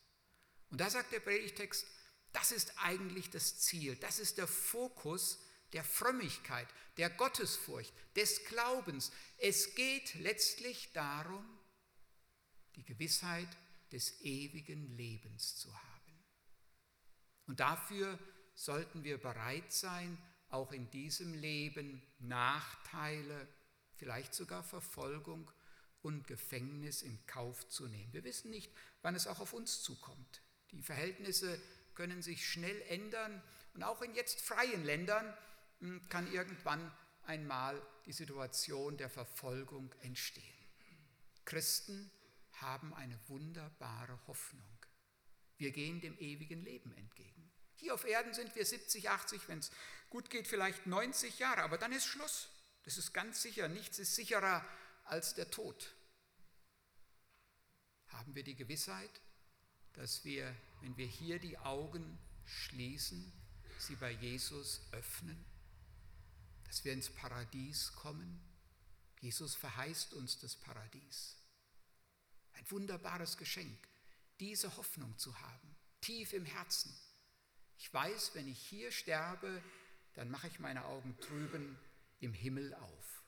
Und 0.69 0.81
da 0.81 0.89
sagt 0.89 1.11
der 1.11 1.19
Predigtext, 1.19 1.85
das 2.31 2.51
ist 2.51 2.73
eigentlich 2.79 3.29
das 3.29 3.59
Ziel, 3.59 3.95
das 3.95 4.19
ist 4.19 4.37
der 4.37 4.47
Fokus 4.47 5.39
der 5.71 5.83
Frömmigkeit, 5.83 6.67
der 6.97 7.09
Gottesfurcht, 7.09 7.93
des 8.15 8.45
Glaubens. 8.45 9.11
Es 9.37 9.75
geht 9.75 10.13
letztlich 10.15 10.91
darum, 10.93 11.45
die 12.75 12.83
Gewissheit 12.83 13.47
des 13.91 14.21
ewigen 14.21 14.95
Lebens 14.97 15.55
zu 15.57 15.73
haben. 15.73 15.92
Und 17.47 17.59
dafür 17.59 18.17
sollten 18.55 19.03
wir 19.03 19.17
bereit 19.17 19.71
sein, 19.71 20.17
auch 20.49 20.71
in 20.71 20.89
diesem 20.91 21.33
Leben 21.33 22.01
Nachteile, 22.19 23.47
vielleicht 23.95 24.33
sogar 24.33 24.63
Verfolgung 24.63 25.49
und 26.01 26.27
Gefängnis 26.27 27.01
in 27.01 27.25
Kauf 27.25 27.67
zu 27.69 27.87
nehmen. 27.87 28.13
Wir 28.13 28.23
wissen 28.23 28.51
nicht, 28.51 28.71
wann 29.01 29.15
es 29.15 29.27
auch 29.27 29.39
auf 29.39 29.53
uns 29.53 29.81
zukommt. 29.81 30.41
Die 30.71 30.81
Verhältnisse 30.81 31.59
können 31.95 32.21
sich 32.21 32.47
schnell 32.47 32.81
ändern 32.83 33.41
und 33.73 33.83
auch 33.83 34.01
in 34.01 34.13
jetzt 34.13 34.41
freien 34.41 34.83
Ländern 34.83 35.33
hm, 35.79 36.07
kann 36.09 36.31
irgendwann 36.31 36.91
einmal 37.23 37.81
die 38.05 38.13
Situation 38.13 38.97
der 38.97 39.09
Verfolgung 39.09 39.93
entstehen. 40.01 40.43
Christen 41.45 42.11
haben 42.53 42.93
eine 42.93 43.17
wunderbare 43.27 44.19
Hoffnung. 44.27 44.72
Wir 45.63 45.71
gehen 45.71 46.01
dem 46.01 46.19
ewigen 46.19 46.61
Leben 46.61 46.91
entgegen. 46.97 47.49
Hier 47.77 47.93
auf 47.93 48.03
Erden 48.03 48.33
sind 48.33 48.53
wir 48.53 48.65
70, 48.65 49.09
80, 49.09 49.47
wenn 49.47 49.59
es 49.59 49.71
gut 50.09 50.29
geht, 50.29 50.45
vielleicht 50.45 50.87
90 50.87 51.39
Jahre, 51.39 51.63
aber 51.63 51.77
dann 51.77 51.93
ist 51.93 52.05
Schluss. 52.05 52.49
Das 52.83 52.97
ist 52.97 53.13
ganz 53.13 53.41
sicher. 53.41 53.69
Nichts 53.69 53.97
ist 53.97 54.13
sicherer 54.13 54.67
als 55.05 55.35
der 55.35 55.49
Tod. 55.49 55.95
Haben 58.07 58.35
wir 58.35 58.43
die 58.43 58.57
Gewissheit, 58.57 59.21
dass 59.93 60.25
wir, 60.25 60.53
wenn 60.81 60.97
wir 60.97 61.07
hier 61.07 61.39
die 61.39 61.57
Augen 61.57 62.19
schließen, 62.43 63.31
sie 63.79 63.95
bei 63.95 64.11
Jesus 64.11 64.81
öffnen, 64.91 65.45
dass 66.65 66.83
wir 66.83 66.91
ins 66.91 67.09
Paradies 67.09 67.93
kommen? 67.93 68.43
Jesus 69.21 69.55
verheißt 69.55 70.13
uns 70.13 70.39
das 70.39 70.57
Paradies. 70.57 71.37
Ein 72.51 72.69
wunderbares 72.69 73.37
Geschenk, 73.37 73.92
diese 74.43 74.75
Hoffnung 74.75 75.17
zu 75.17 75.39
haben, 75.39 75.75
tief 76.01 76.33
im 76.33 76.43
Herzen. 76.43 76.93
Ich 77.77 77.93
weiß, 77.93 78.35
wenn 78.35 78.49
ich 78.49 78.59
hier 78.59 78.91
sterbe, 78.91 79.63
dann 80.15 80.29
mache 80.29 80.47
ich 80.47 80.59
meine 80.59 80.83
Augen 80.83 81.17
drüben 81.21 81.79
im 82.19 82.33
Himmel 82.33 82.73
auf. 82.73 83.23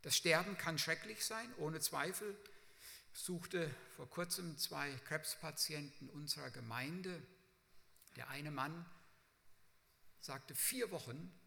Das 0.00 0.16
Sterben 0.16 0.56
kann 0.56 0.78
schrecklich 0.78 1.22
sein, 1.22 1.52
ohne 1.58 1.80
Zweifel. 1.80 2.34
Ich 3.12 3.20
suchte 3.20 3.74
vor 3.96 4.08
kurzem 4.08 4.56
zwei 4.56 4.90
Krebspatienten 5.04 6.08
unserer 6.08 6.50
Gemeinde. 6.50 7.22
Der 8.16 8.30
eine 8.30 8.50
Mann 8.50 8.86
sagte, 10.20 10.54
vier 10.54 10.90
Wochen 10.90 11.38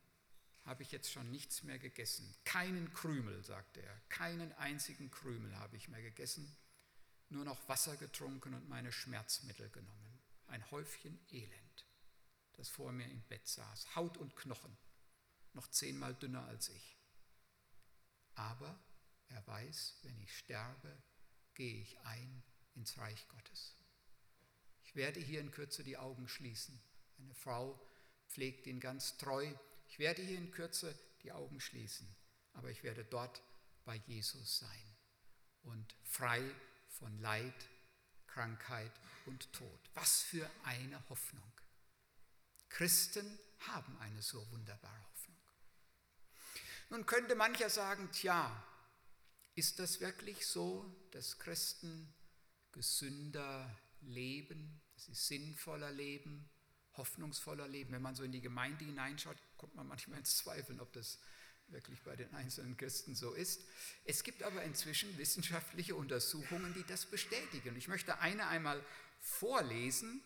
habe 0.66 0.84
ich 0.84 0.92
jetzt 0.92 1.12
schon 1.12 1.32
nichts 1.32 1.64
mehr 1.64 1.80
gegessen. 1.80 2.32
Keinen 2.44 2.94
Krümel, 2.94 3.44
sagte 3.44 3.82
er, 3.82 4.00
keinen 4.10 4.54
einzigen 4.54 5.10
Krümel 5.10 5.58
habe 5.58 5.78
ich 5.78 5.88
mehr 5.88 6.04
gegessen, 6.04 6.56
nur 7.32 7.46
noch 7.46 7.68
Wasser 7.70 7.96
getrunken 7.98 8.54
und 8.54 8.70
meine 8.70 8.92
Schmerzmittel 8.92 9.70
genommen. 9.70 10.20
Ein 10.48 10.70
Häufchen 10.72 11.20
Elend, 11.32 11.86
das 12.54 12.70
vor 12.70 12.92
mir 12.92 13.10
im 13.10 13.22
Bett 13.24 13.48
saß, 13.48 13.96
Haut 13.96 14.18
und 14.18 14.36
Knochen, 14.36 14.78
noch 15.54 15.68
zehnmal 15.68 16.14
dünner 16.14 16.46
als 16.46 16.70
ich. 16.70 16.98
Aber 18.36 18.80
er 19.30 19.46
weiß, 19.48 20.00
wenn 20.04 20.20
ich 20.20 20.38
sterbe, 20.38 21.02
gehe 21.54 21.82
ich 21.82 22.00
ein 22.02 22.44
ins 22.76 22.98
Reich 22.98 23.28
Gottes. 23.28 23.76
Ich 24.84 24.96
werde 24.96 25.20
hier 25.20 25.40
in 25.40 25.52
Kürze 25.52 25.84
die 25.84 25.98
Augen 25.98 26.28
schließen. 26.28 26.82
Eine 27.20 27.34
Frau 27.36 27.80
pflegt 28.28 28.68
ihn 28.68 28.80
ganz 28.80 29.18
treu. 29.18 29.54
Ich 29.88 30.00
werde 30.00 30.22
hier 30.22 30.38
in 30.38 30.52
Kürze 30.52 30.98
die 31.24 31.32
Augen 31.32 31.60
schließen, 31.60 32.14
aber 32.54 32.72
ich 32.72 32.84
werde 32.84 33.06
dort 33.06 33.42
bei 33.86 33.96
Jesus 34.08 34.60
sein 34.60 34.96
und 35.64 35.96
frei 36.04 36.42
von 37.02 37.20
Leid, 37.20 37.68
Krankheit 38.28 38.92
und 39.26 39.52
Tod. 39.54 39.80
Was 39.96 40.22
für 40.22 40.50
eine 40.64 41.04
Hoffnung. 41.10 41.52
Christen 42.70 43.40
haben 43.68 43.98
eine 44.00 44.22
so 44.22 44.50
wunderbare 44.52 45.04
Hoffnung. 45.12 45.38
Nun 46.90 47.06
könnte 47.08 47.36
mancher 47.36 47.70
sagen, 47.70 48.10
tja, 48.12 48.64
ist 49.56 49.80
das 49.80 50.00
wirklich 50.00 50.46
so, 50.46 50.96
dass 51.12 51.40
Christen 51.40 52.14
gesünder 52.72 53.76
leben, 54.02 54.82
dass 54.94 55.06
sie 55.06 55.16
sinnvoller 55.16 55.92
leben, 55.92 56.50
hoffnungsvoller 56.94 57.68
leben? 57.68 57.94
Wenn 57.94 58.02
man 58.02 58.16
so 58.16 58.24
in 58.24 58.32
die 58.32 58.42
Gemeinde 58.42 58.86
hineinschaut, 58.86 59.38
kommt 59.58 59.74
man 59.76 59.88
manchmal 59.88 60.20
ins 60.20 60.38
Zweifeln, 60.38 60.80
ob 60.80 60.94
das 60.94 61.20
wirklich 61.72 62.02
bei 62.02 62.16
den 62.16 62.34
einzelnen 62.34 62.78
Christen 62.78 63.16
so 63.16 63.32
ist. 63.34 63.62
Es 64.06 64.24
gibt 64.24 64.44
aber 64.44 64.64
inzwischen 64.64 65.18
wissenschaftliche 65.18 65.96
Untersuchungen, 65.96 66.74
die 66.74 66.84
das 66.84 67.06
bestätigen. 67.06 67.76
Ich 67.76 67.88
möchte 67.88 68.20
eine 68.20 68.48
einmal 68.48 68.84
vorlesen. 69.20 70.22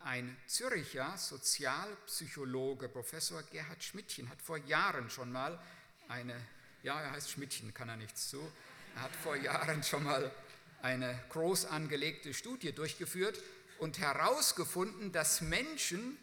Ein 0.00 0.36
Züricher 0.46 1.16
Sozialpsychologe, 1.16 2.88
Professor 2.88 3.42
Gerhard 3.44 3.82
Schmidtchen, 3.82 4.28
hat 4.28 4.42
vor 4.42 4.58
Jahren 4.58 5.10
schon 5.10 5.32
mal 5.32 5.58
eine, 6.08 6.34
ja, 6.82 7.00
er 7.00 7.12
heißt 7.12 7.30
Schmidtchen, 7.30 7.72
kann 7.72 7.88
er 7.88 7.96
nichts 7.96 8.28
zu, 8.28 8.40
er 8.94 9.02
hat 9.02 9.16
vor 9.16 9.36
Jahren 9.36 9.82
schon 9.82 10.04
mal 10.04 10.30
eine 10.82 11.18
groß 11.30 11.66
angelegte 11.66 12.34
Studie 12.34 12.72
durchgeführt 12.72 13.42
und 13.78 13.98
herausgefunden, 13.98 15.12
dass 15.12 15.40
Menschen, 15.40 16.16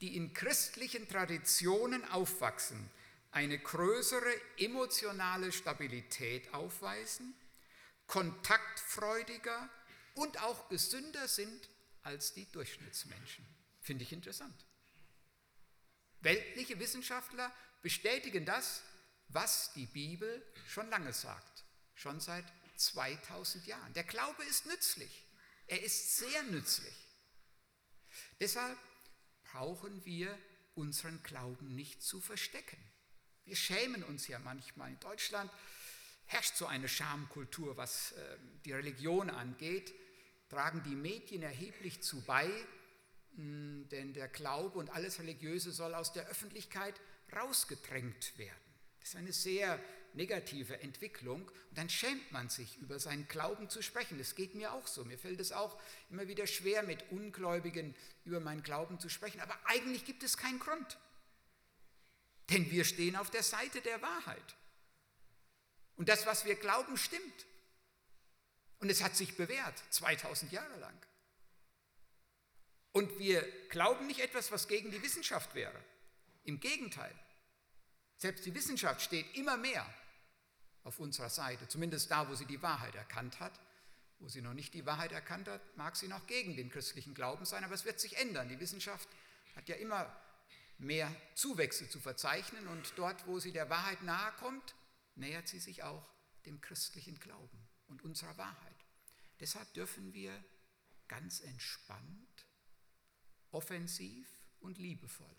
die 0.00 0.16
in 0.16 0.32
christlichen 0.34 1.08
Traditionen 1.08 2.04
aufwachsen, 2.10 2.90
eine 3.32 3.58
größere 3.58 4.30
emotionale 4.58 5.52
Stabilität 5.52 6.52
aufweisen, 6.52 7.34
kontaktfreudiger 8.06 9.68
und 10.14 10.42
auch 10.42 10.68
gesünder 10.68 11.26
sind 11.26 11.68
als 12.02 12.34
die 12.34 12.50
Durchschnittsmenschen. 12.52 13.44
Finde 13.80 14.04
ich 14.04 14.12
interessant. 14.12 14.66
Weltliche 16.20 16.78
Wissenschaftler 16.78 17.52
bestätigen 17.80 18.44
das, 18.44 18.82
was 19.28 19.72
die 19.72 19.86
Bibel 19.86 20.46
schon 20.68 20.88
lange 20.90 21.12
sagt, 21.12 21.64
schon 21.94 22.20
seit 22.20 22.44
2000 22.76 23.66
Jahren. 23.66 23.92
Der 23.94 24.04
Glaube 24.04 24.44
ist 24.44 24.66
nützlich. 24.66 25.26
Er 25.66 25.82
ist 25.82 26.16
sehr 26.16 26.42
nützlich. 26.44 26.94
Deshalb 28.40 28.78
brauchen 29.44 30.04
wir 30.04 30.38
unseren 30.74 31.22
Glauben 31.22 31.74
nicht 31.74 32.02
zu 32.02 32.20
verstecken. 32.20 32.91
Wir 33.44 33.56
schämen 33.56 34.02
uns 34.04 34.28
ja 34.28 34.38
manchmal. 34.38 34.90
In 34.90 35.00
Deutschland 35.00 35.50
herrscht 36.26 36.56
so 36.56 36.66
eine 36.66 36.88
Schamkultur, 36.88 37.76
was 37.76 38.12
äh, 38.12 38.36
die 38.64 38.72
Religion 38.72 39.30
angeht 39.30 39.92
tragen 40.52 40.82
die 40.82 40.94
Medien 40.94 41.42
erheblich 41.42 42.02
zu 42.02 42.20
bei, 42.26 42.46
hm, 43.36 43.88
denn 43.90 44.12
der 44.12 44.28
Glaube 44.28 44.78
und 44.78 44.90
alles 44.90 45.18
Religiöse 45.18 45.72
soll 45.72 45.94
aus 45.94 46.12
der 46.12 46.28
Öffentlichkeit 46.28 47.00
rausgedrängt 47.34 48.36
werden. 48.36 48.58
Das 49.00 49.08
ist 49.08 49.16
eine 49.16 49.32
sehr 49.32 49.80
negative 50.12 50.78
Entwicklung 50.82 51.48
und 51.48 51.78
dann 51.78 51.88
schämt 51.88 52.30
man 52.32 52.50
sich, 52.50 52.76
über 52.76 52.98
seinen 52.98 53.26
Glauben 53.28 53.70
zu 53.70 53.80
sprechen. 53.80 54.18
Das 54.18 54.34
geht 54.34 54.54
mir 54.54 54.74
auch 54.74 54.86
so. 54.86 55.06
Mir 55.06 55.16
fällt 55.16 55.40
es 55.40 55.52
auch 55.52 55.80
immer 56.10 56.28
wieder 56.28 56.46
schwer, 56.46 56.82
mit 56.82 57.10
Ungläubigen 57.10 57.94
über 58.26 58.38
meinen 58.38 58.62
Glauben 58.62 59.00
zu 59.00 59.08
sprechen. 59.08 59.40
Aber 59.40 59.58
eigentlich 59.64 60.04
gibt 60.04 60.22
es 60.22 60.36
keinen 60.36 60.58
Grund. 60.58 60.98
Denn 62.52 62.70
wir 62.70 62.84
stehen 62.84 63.16
auf 63.16 63.30
der 63.30 63.42
Seite 63.42 63.80
der 63.80 64.02
Wahrheit. 64.02 64.56
Und 65.96 66.08
das, 66.08 66.26
was 66.26 66.44
wir 66.44 66.56
glauben, 66.56 66.96
stimmt. 66.96 67.46
Und 68.78 68.90
es 68.90 69.02
hat 69.02 69.16
sich 69.16 69.36
bewährt, 69.36 69.82
2000 69.90 70.52
Jahre 70.52 70.78
lang. 70.78 71.06
Und 72.92 73.18
wir 73.18 73.42
glauben 73.68 74.06
nicht 74.06 74.20
etwas, 74.20 74.52
was 74.52 74.68
gegen 74.68 74.90
die 74.90 75.02
Wissenschaft 75.02 75.54
wäre. 75.54 75.82
Im 76.44 76.60
Gegenteil. 76.60 77.14
Selbst 78.16 78.44
die 78.44 78.54
Wissenschaft 78.54 79.00
steht 79.00 79.34
immer 79.36 79.56
mehr 79.56 79.86
auf 80.84 80.98
unserer 80.98 81.30
Seite, 81.30 81.68
zumindest 81.68 82.10
da, 82.10 82.28
wo 82.28 82.34
sie 82.34 82.44
die 82.44 82.60
Wahrheit 82.60 82.94
erkannt 82.94 83.40
hat. 83.40 83.58
Wo 84.18 84.28
sie 84.28 84.42
noch 84.42 84.54
nicht 84.54 84.74
die 84.74 84.86
Wahrheit 84.86 85.12
erkannt 85.12 85.48
hat, 85.48 85.60
mag 85.76 85.96
sie 85.96 86.06
noch 86.06 86.26
gegen 86.26 86.54
den 86.54 86.70
christlichen 86.70 87.14
Glauben 87.14 87.44
sein, 87.44 87.64
aber 87.64 87.74
es 87.74 87.84
wird 87.84 87.98
sich 87.98 88.18
ändern. 88.18 88.48
Die 88.48 88.60
Wissenschaft 88.60 89.08
hat 89.56 89.68
ja 89.68 89.76
immer 89.76 90.14
mehr 90.78 91.14
Zuwächse 91.34 91.88
zu 91.88 92.00
verzeichnen 92.00 92.66
und 92.66 92.92
dort, 92.96 93.26
wo 93.26 93.38
sie 93.38 93.52
der 93.52 93.70
Wahrheit 93.70 94.02
nahe 94.02 94.32
kommt, 94.38 94.74
nähert 95.14 95.48
sie 95.48 95.60
sich 95.60 95.82
auch 95.82 96.06
dem 96.46 96.60
christlichen 96.60 97.18
Glauben 97.18 97.68
und 97.88 98.02
unserer 98.02 98.36
Wahrheit. 98.36 98.86
Deshalb 99.40 99.72
dürfen 99.74 100.12
wir 100.12 100.32
ganz 101.08 101.40
entspannt, 101.40 102.46
offensiv 103.50 104.28
und 104.60 104.78
liebevoll 104.78 105.36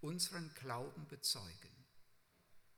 unseren 0.00 0.52
Glauben 0.54 1.08
bezeugen. 1.08 1.86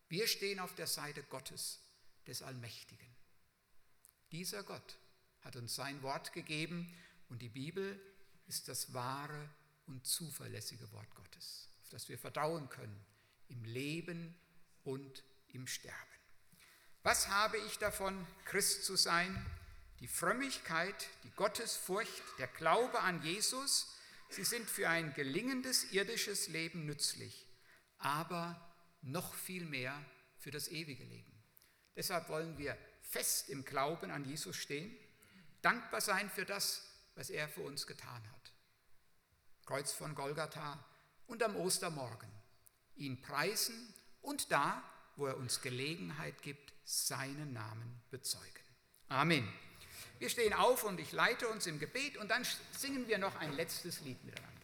Wir 0.09 0.29
stehen 0.29 0.61
auf 0.61 0.75
der 0.77 0.87
Seite 0.87 1.25
Gottes, 1.25 1.81
des 2.27 2.43
Allmächtigen. 2.43 3.09
Dieser 4.33 4.63
Gott 4.63 4.99
hat 5.43 5.57
uns 5.57 5.75
sein 5.75 6.03
Wort 6.03 6.33
gegeben 6.33 6.93
und 7.29 7.41
die 7.41 7.49
Bibel 7.49 8.01
ist 8.47 8.69
das 8.69 8.93
wahre 8.93 9.49
und 9.87 10.07
zuverlässige 10.07 10.91
Wort 10.93 11.15
Gottes, 11.15 11.69
auf 11.83 11.89
das 11.91 12.09
wir 12.09 12.19
vertrauen 12.19 12.69
können 12.69 13.05
im 13.49 13.65
Leben 13.65 14.35
und 14.85 15.25
im 15.49 15.67
Sterben. 15.67 15.97
Was 17.03 17.29
habe 17.29 17.59
ich 17.59 17.79
davon, 17.79 18.27
Christ 18.45 18.85
zu 18.85 18.97
sein? 18.97 19.45
die 20.01 20.09
Frömmigkeit, 20.09 21.09
die 21.25 21.31
Gottesfurcht, 21.31 22.23
der 22.39 22.49
Glaube 22.49 23.01
an 23.01 23.23
Jesus, 23.23 23.95
sie 24.29 24.45
sind 24.45 24.69
für 24.69 24.89
ein 24.89 25.15
gelingendes 25.15 25.93
irdisches 25.93 26.49
Leben 26.49 26.87
nützlich, 26.87 27.47
aber 27.99 28.61
noch 29.03 29.35
viel 29.35 29.65
mehr 29.65 30.05
für 30.39 30.51
das 30.51 30.69
ewige 30.69 31.05
Leben. 31.05 31.33
Deshalb 31.95 32.29
wollen 32.29 32.59
wir 32.59 32.77
fest 33.01 33.49
im 33.49 33.65
Glauben 33.65 34.11
an 34.11 34.25
Jesus 34.25 34.57
stehen, 34.57 34.95
dankbar 35.63 36.01
sein 36.01 36.29
für 36.29 36.45
das, 36.45 36.83
was 37.15 37.31
er 37.31 37.49
für 37.49 37.63
uns 37.63 37.87
getan 37.87 38.23
hat. 38.31 38.46
Kreuz 39.67 39.93
von 39.93 40.15
Golgatha 40.15 40.79
und 41.27 41.43
am 41.43 41.57
Ostermorgen. 41.57 42.31
Ihn 42.95 43.21
preisen 43.21 43.93
und 44.23 44.51
da, 44.53 44.83
wo 45.17 45.27
er 45.27 45.37
uns 45.37 45.61
Gelegenheit 45.61 46.41
gibt, 46.41 46.73
seinen 46.85 47.53
Namen 47.53 48.01
bezeugen. 48.11 48.65
Amen. 49.09 49.47
Wir 50.19 50.31
stehen 50.31 50.53
auf 50.53 50.85
und 50.85 51.01
ich 51.01 51.13
leite 51.13 51.49
uns 51.49 51.67
im 51.67 51.79
Gebet 51.79 52.17
und 52.17 52.31
dann 52.31 52.47
singen 52.73 53.07
wir 53.09 53.19
noch 53.19 53.37
ein 53.37 53.53
letztes 53.53 54.01
Lied 54.01 54.23
miteinander. 54.25 54.56